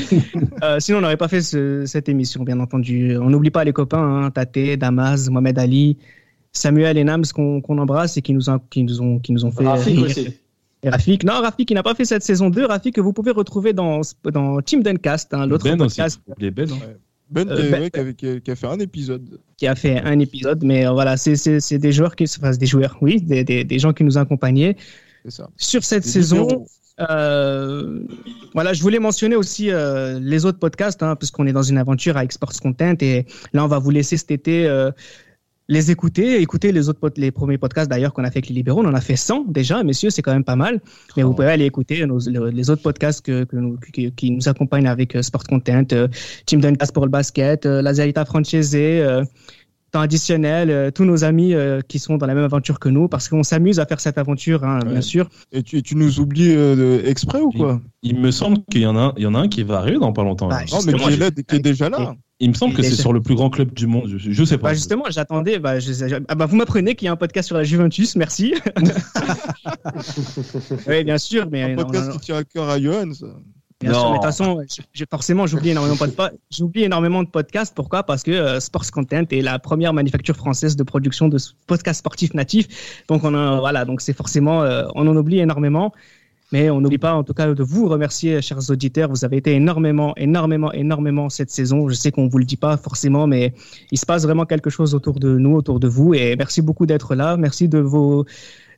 [0.63, 3.17] euh, sinon, on n'aurait pas fait ce, cette émission, bien entendu.
[3.17, 5.97] On n'oublie pas les copains, hein, Tate, Damas, Mohamed Ali,
[6.53, 9.43] Samuel et Nams qu'on qu embrasse et qui nous, ont, qui nous, ont, qui nous
[9.43, 9.65] ont fait.
[9.65, 10.37] Rafik aussi.
[10.83, 12.65] Et Rafik, non, Rafik, qui n'a pas fait cette saison 2.
[12.65, 14.01] Rafik, que vous pouvez retrouver dans,
[14.31, 16.21] dans Team Duncast, hein, l'autre ben podcast.
[16.27, 16.51] Aussi.
[16.51, 16.77] Ben, hein.
[17.29, 19.39] Ben, euh, ben qui, avait, qui, a fait un épisode.
[19.57, 22.97] Qui a fait un épisode, mais euh, voilà, c'est des joueurs qui, enfin, des joueurs,
[23.01, 24.75] oui, des, des, des gens qui nous accompagnaient.
[25.29, 25.49] Ça.
[25.55, 26.65] Sur cette saison,
[26.99, 27.99] euh,
[28.53, 32.17] voilà, je voulais mentionner aussi euh, les autres podcasts, hein, puisqu'on est dans une aventure
[32.17, 34.91] avec Sports Content, et là, on va vous laisser cet été euh,
[35.67, 38.81] les écouter, écouter les autres les premiers podcasts d'ailleurs qu'on a fait avec les libéraux.
[38.81, 40.81] On en a fait 100 déjà, messieurs, c'est quand même pas mal.
[41.15, 41.27] Mais oh.
[41.27, 44.87] vous pouvez aller écouter nos, les autres podcasts que, que nous, qui, qui, nous accompagnent
[44.87, 45.83] avec Sport Content,
[46.45, 48.75] Team Duncast pour le basket, La Zalita Francese
[49.93, 53.07] temps additionnel, euh, tous nos amis euh, qui sont dans la même aventure que nous,
[53.07, 54.91] parce qu'on s'amuse à faire cette aventure, hein, ouais.
[54.91, 55.29] bien sûr.
[55.51, 58.87] Et tu, tu nous oublies euh, exprès ou quoi il, il, me semble qu'il y
[58.87, 60.49] en a, il y en a un qui va arriver dans pas longtemps.
[60.49, 62.15] Bah, non, mais qui est, là, qui est déjà là.
[62.43, 64.15] Il me semble que c'est sur le plus grand club du monde.
[64.17, 64.69] Je, je sais pas.
[64.69, 65.59] Bah justement, j'attendais.
[65.59, 65.93] Bah, je,
[66.27, 68.17] ah bah, vous m'apprenez qu'il y a un podcast sur la Juventus.
[68.17, 68.53] Merci.
[70.87, 72.17] oui, bien sûr, mais un podcast non, non.
[72.17, 73.27] qui tient à cœur à Johan, ça.
[73.79, 73.99] Bien non.
[73.99, 74.61] sûr, mais de toute façon,
[74.93, 77.73] je, forcément, j'oublie énormément, de j'oublie énormément de podcasts.
[77.73, 78.03] Pourquoi?
[78.03, 82.33] Parce que euh, Sports Content est la première manufacture française de production de podcasts sportifs
[82.33, 83.03] natifs.
[83.07, 85.93] Donc, on a, voilà, donc c'est forcément, euh, on en oublie énormément.
[86.51, 89.09] Mais on n'oublie pas, en tout cas, de vous remercier, chers auditeurs.
[89.09, 91.89] Vous avez été énormément, énormément, énormément cette saison.
[91.89, 93.53] Je sais qu'on vous le dit pas forcément, mais
[93.91, 96.13] il se passe vraiment quelque chose autour de nous, autour de vous.
[96.13, 97.37] Et merci beaucoup d'être là.
[97.37, 98.25] Merci de vos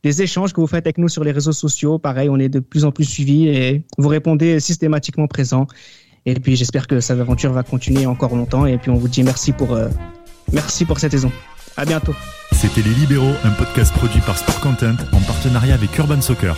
[0.03, 1.97] des échanges que vous faites avec nous sur les réseaux sociaux.
[1.97, 5.65] Pareil, on est de plus en plus suivis et vous répondez systématiquement présent.
[6.27, 8.67] Et puis j'espère que cette aventure va continuer encore longtemps.
[8.67, 9.87] Et puis on vous dit merci pour, euh,
[10.53, 11.31] merci pour cette saison.
[11.75, 12.13] À bientôt.
[12.51, 16.55] C'était Les Libéraux, un podcast produit par Sport Content en partenariat avec Urban Soccer.